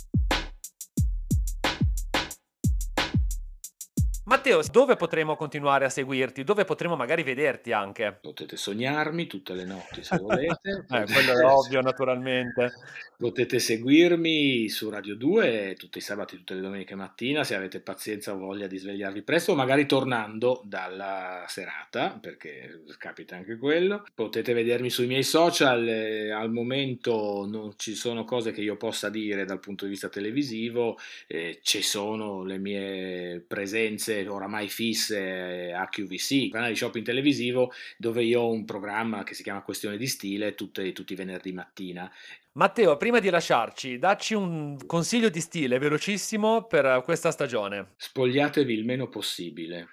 Matteo, 4.28 4.62
dove 4.70 4.98
potremo 4.98 5.38
continuare 5.38 5.86
a 5.86 5.90
seguirti? 5.90 6.44
Dove 6.44 6.66
potremo 6.66 6.98
magari 6.98 7.24
vederti 7.24 7.72
anche? 7.72 8.18
Potete 8.20 8.58
sognarmi 8.58 9.26
tutte 9.26 9.54
le 9.54 9.64
notti 9.64 10.04
se 10.04 10.18
volete. 10.20 10.86
eh, 10.90 11.06
quello 11.06 11.40
è 11.40 11.46
ovvio, 11.46 11.80
naturalmente. 11.80 12.74
Potete 13.16 13.58
seguirmi 13.58 14.68
su 14.68 14.90
Radio 14.90 15.16
2 15.16 15.76
tutti 15.78 16.00
i 16.00 16.02
sabati, 16.02 16.36
tutte 16.36 16.56
le 16.56 16.60
domeniche 16.60 16.94
mattina, 16.94 17.46
se 17.46 17.56
avete 17.56 17.80
pazienza 17.80 18.34
o 18.34 18.38
voglia 18.38 18.68
di 18.68 18.78
svegliarvi 18.78 19.22
presto, 19.22 19.56
magari 19.56 19.86
tornando 19.86 20.62
dalla 20.66 21.46
serata, 21.48 22.20
perché 22.22 22.84
capita 22.98 23.38
anche 23.38 23.58
quello. 23.58 24.04
Potete 24.14 24.52
vedermi 24.52 24.90
sui 24.90 25.08
miei 25.08 25.24
social, 25.24 25.88
al 25.88 26.52
momento 26.52 27.48
non 27.50 27.76
ci 27.78 27.96
sono 27.96 28.26
cose 28.26 28.52
che 28.52 28.62
io 28.62 28.76
possa 28.76 29.08
dire 29.08 29.46
dal 29.46 29.62
punto 29.62 29.86
di 29.86 29.92
vista 29.92 30.10
televisivo, 30.10 30.98
eh, 31.28 31.60
ci 31.64 31.82
sono 31.82 32.44
le 32.44 32.58
mie 32.58 33.42
presenze 33.48 34.17
oramai 34.26 34.70
fisse 34.70 35.74
a 35.74 35.88
QVC, 35.88 36.50
canale 36.50 36.72
di 36.72 36.78
shopping 36.78 37.06
televisivo, 37.06 37.72
dove 37.98 38.24
io 38.24 38.42
ho 38.42 38.52
un 38.52 38.66
programma 38.66 39.24
che 39.24 39.34
si 39.34 39.44
chiama 39.44 39.62
Questione 39.62 39.98
di 39.98 40.08
Stile 40.08 40.56
tutti, 40.56 40.92
tutti 40.94 41.14
i 41.14 41.16
venerdì 41.16 41.52
mattina. 41.52 42.12
Matteo, 42.54 42.98
prima 42.98 43.20
di 43.20 43.30
lasciarci, 43.30 44.00
dacci 44.00 44.34
un 44.34 44.78
consiglio 44.88 45.30
di 45.30 45.40
stile 45.40 45.78
velocissimo 45.78 46.64
per 46.64 47.04
questa 47.04 47.30
stagione. 47.30 47.90
Spogliatevi 47.98 48.74
il 48.74 48.84
meno 48.84 49.10
possibile. 49.10 49.90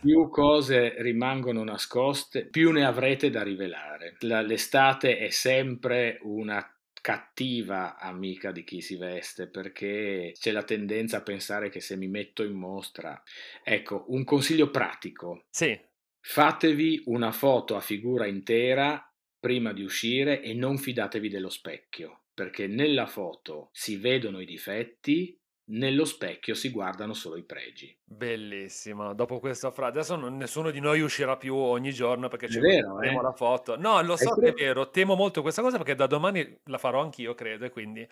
più 0.00 0.28
cose 0.28 0.94
rimangono 1.00 1.62
nascoste, 1.62 2.46
più 2.46 2.72
ne 2.72 2.84
avrete 2.84 3.30
da 3.30 3.44
rivelare. 3.44 4.16
La, 4.20 4.40
l'estate 4.40 5.18
è 5.18 5.30
sempre 5.30 6.18
una 6.22 6.75
cattiva 7.06 7.98
amica 7.98 8.50
di 8.50 8.64
chi 8.64 8.80
si 8.80 8.96
veste 8.96 9.46
perché 9.46 10.32
c'è 10.36 10.50
la 10.50 10.64
tendenza 10.64 11.18
a 11.18 11.22
pensare 11.22 11.68
che 11.68 11.78
se 11.78 11.94
mi 11.94 12.08
metto 12.08 12.42
in 12.42 12.54
mostra. 12.54 13.22
Ecco, 13.62 14.06
un 14.08 14.24
consiglio 14.24 14.72
pratico. 14.72 15.44
Sì. 15.48 15.78
Fatevi 16.18 17.04
una 17.04 17.30
foto 17.30 17.76
a 17.76 17.80
figura 17.80 18.26
intera 18.26 19.08
prima 19.38 19.72
di 19.72 19.84
uscire 19.84 20.42
e 20.42 20.52
non 20.52 20.78
fidatevi 20.78 21.28
dello 21.28 21.48
specchio, 21.48 22.24
perché 22.34 22.66
nella 22.66 23.06
foto 23.06 23.68
si 23.70 23.98
vedono 23.98 24.40
i 24.40 24.44
difetti 24.44 25.38
nello 25.68 26.04
specchio 26.04 26.54
si 26.54 26.70
guardano 26.70 27.12
solo 27.12 27.36
i 27.36 27.42
pregi. 27.42 27.94
Bellissimo. 28.04 29.14
Dopo 29.14 29.40
questa 29.40 29.72
frase, 29.72 29.98
adesso 29.98 30.16
non, 30.16 30.36
nessuno 30.36 30.70
di 30.70 30.78
noi 30.78 31.00
uscirà 31.00 31.36
più 31.36 31.56
ogni 31.56 31.92
giorno 31.92 32.28
perché 32.28 32.48
ci 32.48 32.60
vero, 32.60 33.00
eh? 33.00 33.12
la 33.12 33.32
foto. 33.32 33.76
No, 33.76 34.00
lo 34.02 34.16
so 34.16 34.36
è 34.36 34.40
che 34.40 34.48
è 34.50 34.52
vero, 34.52 34.90
temo 34.90 35.16
molto 35.16 35.42
questa 35.42 35.62
cosa 35.62 35.76
perché 35.76 35.96
da 35.96 36.06
domani 36.06 36.58
la 36.64 36.78
farò 36.78 37.00
anch'io, 37.00 37.34
credo, 37.34 37.64
e 37.64 37.70
quindi... 37.70 38.06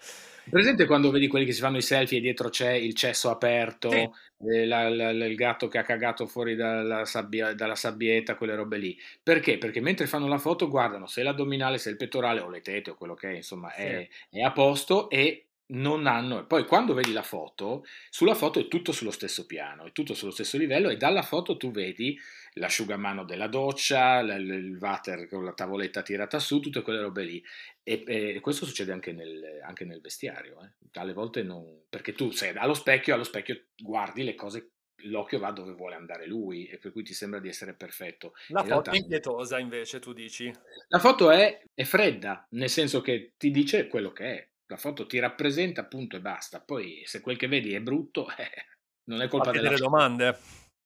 Presente 0.51 0.87
quando 0.87 1.11
vedi 1.11 1.29
quelli 1.29 1.45
che 1.45 1.53
si 1.53 1.61
fanno 1.61 1.77
i 1.77 1.83
selfie 1.83 2.19
e 2.19 2.21
dietro 2.21 2.49
c'è 2.49 2.73
il 2.73 2.95
cesso 2.95 3.31
aperto, 3.31 3.91
sì. 3.91 4.11
eh, 4.49 4.67
la, 4.67 4.89
la, 4.89 5.13
la, 5.13 5.27
il 5.27 5.37
gatto 5.37 5.69
che 5.69 5.79
ha 5.79 5.85
cagato 5.85 6.27
fuori 6.27 6.57
dalla, 6.57 7.05
sabbia, 7.05 7.55
dalla, 7.55 7.77
sabbietta, 7.77 8.35
quelle 8.35 8.57
robe 8.57 8.79
lì. 8.79 8.99
Perché? 9.23 9.59
Perché 9.59 9.81
mentre 9.81 10.07
fanno 10.07 10.27
la 10.27 10.39
foto 10.39 10.69
guardano 10.69 11.07
se 11.07 11.23
l'addominale, 11.23 11.79
se 11.79 11.91
il 11.91 11.97
pettorale 11.97 12.41
o 12.41 12.49
le 12.49 12.63
tete 12.63 12.91
o 12.91 12.95
quello 12.97 13.15
che 13.15 13.31
è, 13.31 13.35
insomma, 13.35 13.71
sì. 13.71 13.83
è, 13.83 14.09
è 14.31 14.41
a 14.41 14.51
posto 14.51 15.09
e 15.09 15.47
non 15.67 16.07
hanno. 16.07 16.47
Poi 16.47 16.67
quando 16.67 16.95
vedi 16.95 17.13
la 17.13 17.23
foto, 17.23 17.85
sulla 18.11 18.35
foto 18.35 18.61
è 18.61 18.69
tutto 18.69 18.93
sullo 18.93 19.11
stesso 19.11 19.47
piano, 19.47 19.87
è 19.87 19.93
tutto 19.93 20.15
sullo 20.15 20.31
stesso 20.31 20.59
livello 20.59 20.89
e 20.89 20.97
dalla 20.97 21.23
foto 21.23 21.57
tu 21.57 21.71
vedi 21.71 22.19
l'asciugamano 22.55 23.25
della 23.25 23.49
doccia, 23.49 24.21
il 24.21 24.77
water 24.81 25.27
con 25.29 25.45
la 25.45 25.53
tavoletta 25.53 26.03
tirata 26.03 26.39
su, 26.39 26.61
tutte 26.61 26.83
quelle 26.83 27.01
robe 27.01 27.25
lì. 27.25 27.43
E, 27.83 28.03
e 28.07 28.41
questo 28.41 28.67
succede 28.67 28.93
anche 28.93 29.13
nel, 29.13 29.61
anche 29.63 29.85
nel 29.85 30.01
vestiario. 30.01 30.63
Eh. 30.63 30.99
Alle 31.01 31.13
volte 31.13 31.43
non... 31.43 31.83
perché 31.89 32.13
tu 32.13 32.31
sei 32.31 32.57
allo 32.57 32.75
specchio, 32.75 33.15
allo 33.15 33.25
specchio 33.25 33.65
guardi 33.77 34.23
le 34.23 34.35
cose 34.35 34.71
l'occhio 35.05 35.39
va 35.39 35.51
dove 35.51 35.73
vuole 35.73 35.97
andare 35.97 36.27
lui 36.27 36.67
e 36.67 36.79
per 36.79 36.93
cui 36.93 37.03
ti 37.03 37.13
sembra 37.13 37.41
di 37.41 37.49
essere 37.49 37.75
perfetto. 37.75 38.35
La 38.49 38.61
In 38.61 38.69
foto 38.69 38.91
realtà, 38.91 38.91
è 38.93 38.97
impietosa 38.97 39.59
invece, 39.59 39.99
tu 39.99 40.13
dici? 40.13 40.53
La 40.89 40.99
foto 40.99 41.31
è, 41.31 41.63
è, 41.75 41.85
fredda, 41.85 42.47
nel 42.51 42.71
senso 42.71 43.01
che 43.01 43.33
ti 43.37 43.51
dice 43.51 43.87
quello 43.89 44.13
che 44.13 44.25
è 44.25 44.49
la 44.75 44.81
foto 44.81 45.07
ti 45.07 45.21
rappresenta 45.21 45.83
appunto 45.83 46.17
e 46.17 46.21
basta. 46.21 46.61
Poi 46.61 47.03
se 47.07 47.21
quel 47.21 47.37
che 47.37 47.47
vedi 47.47 47.75
è 47.75 47.81
brutto, 47.81 48.29
eh, 48.37 48.67
non 49.05 49.23
è 49.23 49.29
colpa 49.29 49.53
delle 49.53 49.77
domande. 49.77 50.37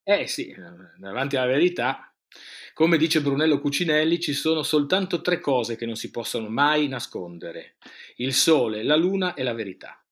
Eh 0.02 0.26
sì, 0.26 0.54
davanti 0.96 1.36
alla 1.36 1.46
verità, 1.46 2.12
come 2.72 2.96
dice 2.96 3.20
Brunello 3.20 3.60
Cucinelli, 3.60 4.20
ci 4.20 4.32
sono 4.32 4.62
soltanto 4.62 5.20
tre 5.20 5.38
cose 5.40 5.76
che 5.76 5.86
non 5.86 5.96
si 5.96 6.10
possono 6.10 6.48
mai 6.48 6.88
nascondere: 6.88 7.76
il 8.16 8.34
sole, 8.34 8.82
la 8.82 8.96
luna 8.96 9.34
e 9.34 9.42
la 9.42 9.54
verità. 9.54 10.02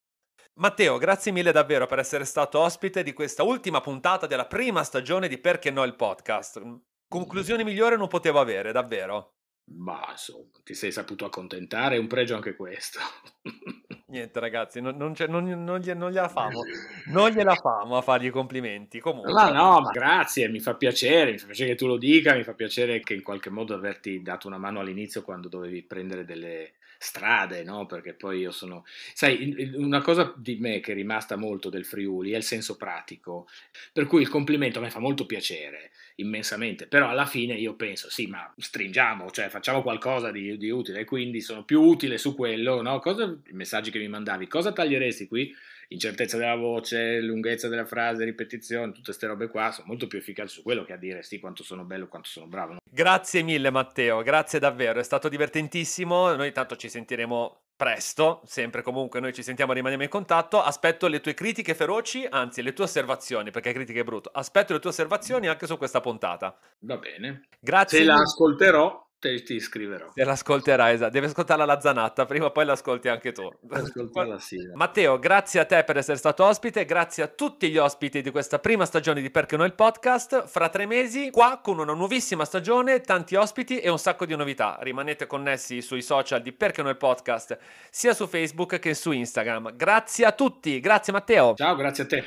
Matteo, 0.58 0.96
grazie 0.96 1.32
mille 1.32 1.52
davvero 1.52 1.86
per 1.86 1.98
essere 1.98 2.24
stato 2.24 2.58
ospite 2.60 3.02
di 3.02 3.12
questa 3.12 3.42
ultima 3.42 3.82
puntata 3.82 4.26
della 4.26 4.46
prima 4.46 4.84
stagione 4.84 5.28
di 5.28 5.36
Perché 5.36 5.70
no 5.70 5.84
il 5.84 5.96
podcast. 5.96 6.62
Conclusione 7.08 7.62
migliore 7.62 7.96
non 7.96 8.08
potevo 8.08 8.40
avere, 8.40 8.72
davvero. 8.72 9.35
Ma 9.68 10.06
insomma, 10.10 10.46
ti 10.62 10.74
sei 10.74 10.92
saputo 10.92 11.24
accontentare, 11.24 11.96
è 11.96 11.98
un 11.98 12.06
pregio 12.06 12.36
anche 12.36 12.54
questo. 12.54 13.00
Niente 14.08 14.38
ragazzi, 14.38 14.80
non, 14.80 14.96
non, 14.96 15.14
non, 15.28 15.64
non, 15.64 15.78
gli, 15.80 15.90
non 15.90 16.10
gliela 16.10 16.28
famo, 16.28 16.62
non 17.06 17.30
gliela 17.30 17.54
famo 17.56 17.96
a 17.96 18.02
fargli 18.02 18.26
i 18.26 18.30
complimenti. 18.30 19.00
Comunque. 19.00 19.32
Ma 19.32 19.50
no, 19.50 19.80
ma 19.80 19.90
grazie, 19.90 20.48
mi 20.48 20.60
fa 20.60 20.76
piacere, 20.76 21.32
mi 21.32 21.38
fa 21.38 21.46
piacere 21.46 21.70
che 21.70 21.76
tu 21.76 21.88
lo 21.88 21.96
dica, 21.96 22.34
mi 22.34 22.44
fa 22.44 22.54
piacere 22.54 23.00
che 23.00 23.14
in 23.14 23.24
qualche 23.24 23.50
modo 23.50 23.74
averti 23.74 24.22
dato 24.22 24.46
una 24.46 24.58
mano 24.58 24.78
all'inizio 24.78 25.22
quando 25.22 25.48
dovevi 25.48 25.82
prendere 25.82 26.24
delle, 26.24 26.74
strade, 26.98 27.62
no? 27.62 27.86
Perché 27.86 28.14
poi 28.14 28.40
io 28.40 28.50
sono... 28.50 28.84
Sai, 29.14 29.72
una 29.74 30.00
cosa 30.00 30.32
di 30.36 30.56
me 30.56 30.80
che 30.80 30.92
è 30.92 30.94
rimasta 30.94 31.36
molto 31.36 31.68
del 31.68 31.84
Friuli 31.84 32.32
è 32.32 32.36
il 32.36 32.42
senso 32.42 32.76
pratico, 32.76 33.48
per 33.92 34.06
cui 34.06 34.22
il 34.22 34.28
complimento 34.28 34.78
a 34.78 34.82
me 34.82 34.90
fa 34.90 34.98
molto 34.98 35.26
piacere, 35.26 35.90
immensamente, 36.16 36.86
però 36.86 37.08
alla 37.08 37.26
fine 37.26 37.54
io 37.54 37.74
penso, 37.74 38.10
sì, 38.10 38.26
ma 38.26 38.52
stringiamo, 38.56 39.30
cioè 39.30 39.48
facciamo 39.48 39.82
qualcosa 39.82 40.30
di, 40.30 40.56
di 40.56 40.70
utile, 40.70 41.04
quindi 41.04 41.40
sono 41.40 41.64
più 41.64 41.80
utile 41.82 42.18
su 42.18 42.34
quello, 42.34 42.82
no? 42.82 42.98
Cosa, 43.00 43.24
I 43.24 43.52
messaggi 43.52 43.90
che 43.90 43.98
mi 43.98 44.08
mandavi, 44.08 44.46
cosa 44.46 44.72
taglieresti 44.72 45.26
qui? 45.26 45.54
Incertezza 45.88 46.36
della 46.36 46.56
voce, 46.56 47.20
lunghezza 47.20 47.68
della 47.68 47.84
frase, 47.84 48.24
ripetizione, 48.24 48.92
tutte 48.92 49.02
queste 49.04 49.26
robe 49.26 49.48
qua 49.48 49.70
sono 49.70 49.88
molto 49.88 50.06
più 50.06 50.18
efficaci 50.18 50.54
su 50.54 50.62
quello 50.62 50.84
che 50.84 50.92
a 50.92 50.96
dire 50.96 51.22
sì 51.22 51.38
quanto 51.38 51.62
sono 51.62 51.84
bello, 51.84 52.08
quanto 52.08 52.28
sono 52.28 52.46
bravo. 52.46 52.76
Grazie 52.90 53.42
mille 53.42 53.70
Matteo, 53.70 54.22
grazie 54.22 54.58
davvero, 54.58 55.00
è 55.00 55.04
stato 55.04 55.28
divertentissimo, 55.28 56.34
noi 56.34 56.52
tanto 56.52 56.76
ci 56.76 56.88
sentiremo 56.88 57.60
presto, 57.76 58.40
sempre 58.46 58.80
comunque 58.80 59.20
noi 59.20 59.34
ci 59.34 59.42
sentiamo 59.42 59.72
e 59.72 59.74
rimaniamo 59.74 60.04
in 60.04 60.08
contatto, 60.08 60.62
aspetto 60.62 61.08
le 61.08 61.20
tue 61.20 61.34
critiche 61.34 61.74
feroci, 61.74 62.26
anzi 62.28 62.62
le 62.62 62.72
tue 62.72 62.84
osservazioni, 62.84 63.50
perché 63.50 63.72
critiche 63.72 64.00
è 64.00 64.04
brutto, 64.04 64.30
aspetto 64.32 64.72
le 64.72 64.78
tue 64.80 64.90
osservazioni 64.90 65.46
anche 65.46 65.66
su 65.66 65.76
questa 65.76 66.00
puntata. 66.00 66.56
Va 66.80 66.96
bene. 66.96 67.48
Grazie. 67.60 67.98
Se 67.98 68.04
la 68.04 68.14
ascolterò 68.14 69.05
te, 69.26 69.42
ti 69.42 69.60
scriverò. 69.60 70.10
Te 70.14 70.24
l'ascolterai, 70.24 70.94
esatto. 70.94 71.10
Devi 71.10 71.26
ascoltarla 71.26 71.64
la 71.64 71.80
zanatta, 71.80 72.24
prima 72.24 72.46
o 72.46 72.50
poi 72.52 72.64
l'ascolti 72.64 73.08
anche 73.08 73.32
tu. 73.32 73.50
Ascoltarla 73.68 74.38
sì. 74.38 74.58
Matteo, 74.74 75.18
grazie 75.18 75.60
a 75.60 75.64
te 75.64 75.82
per 75.84 75.96
essere 75.96 76.16
stato 76.16 76.44
ospite, 76.44 76.84
grazie 76.84 77.22
a 77.22 77.26
tutti 77.26 77.70
gli 77.70 77.78
ospiti 77.78 78.22
di 78.22 78.30
questa 78.30 78.58
prima 78.58 78.84
stagione 78.84 79.20
di 79.20 79.30
Perché 79.30 79.56
Noi 79.56 79.66
il 79.66 79.74
Podcast. 79.74 80.46
Fra 80.46 80.68
tre 80.68 80.86
mesi, 80.86 81.30
qua 81.30 81.60
con 81.62 81.78
una 81.78 81.92
nuovissima 81.92 82.44
stagione, 82.44 83.00
tanti 83.00 83.34
ospiti 83.34 83.80
e 83.80 83.88
un 83.88 83.98
sacco 83.98 84.26
di 84.26 84.36
novità. 84.36 84.78
Rimanete 84.80 85.26
connessi 85.26 85.82
sui 85.82 86.02
social 86.02 86.42
di 86.42 86.52
Perché 86.52 86.82
Noi 86.82 86.92
il 86.92 86.96
Podcast, 86.96 87.58
sia 87.90 88.14
su 88.14 88.26
Facebook 88.26 88.78
che 88.78 88.94
su 88.94 89.10
Instagram. 89.10 89.74
Grazie 89.74 90.24
a 90.24 90.32
tutti, 90.32 90.78
grazie 90.80 91.12
Matteo. 91.12 91.54
Ciao, 91.54 91.74
grazie 91.74 92.04
a 92.04 92.06
te. 92.06 92.24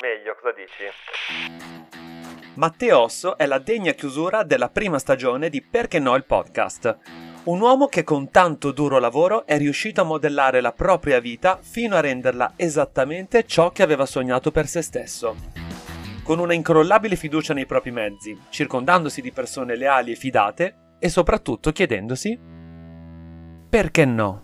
Meglio, 0.00 0.36
cosa 0.40 0.54
dici? 0.54 2.03
Matteo 2.54 3.00
Osso 3.00 3.36
è 3.36 3.46
la 3.46 3.58
degna 3.58 3.92
chiusura 3.92 4.44
della 4.44 4.68
prima 4.68 5.00
stagione 5.00 5.50
di 5.50 5.60
Perché 5.60 5.98
no 5.98 6.14
il 6.14 6.24
podcast. 6.24 6.96
Un 7.44 7.60
uomo 7.60 7.86
che 7.88 8.04
con 8.04 8.30
tanto 8.30 8.70
duro 8.70 9.00
lavoro 9.00 9.44
è 9.44 9.58
riuscito 9.58 10.02
a 10.02 10.04
modellare 10.04 10.60
la 10.60 10.70
propria 10.70 11.18
vita 11.18 11.58
fino 11.60 11.96
a 11.96 12.00
renderla 12.00 12.52
esattamente 12.54 13.44
ciò 13.44 13.72
che 13.72 13.82
aveva 13.82 14.06
sognato 14.06 14.52
per 14.52 14.68
se 14.68 14.82
stesso. 14.82 15.34
Con 16.22 16.38
una 16.38 16.54
incrollabile 16.54 17.16
fiducia 17.16 17.54
nei 17.54 17.66
propri 17.66 17.90
mezzi, 17.90 18.38
circondandosi 18.50 19.20
di 19.20 19.32
persone 19.32 19.76
leali 19.76 20.12
e 20.12 20.16
fidate 20.16 20.74
e 21.00 21.08
soprattutto 21.08 21.72
chiedendosi 21.72 22.38
perché 23.68 24.04
no? 24.04 24.42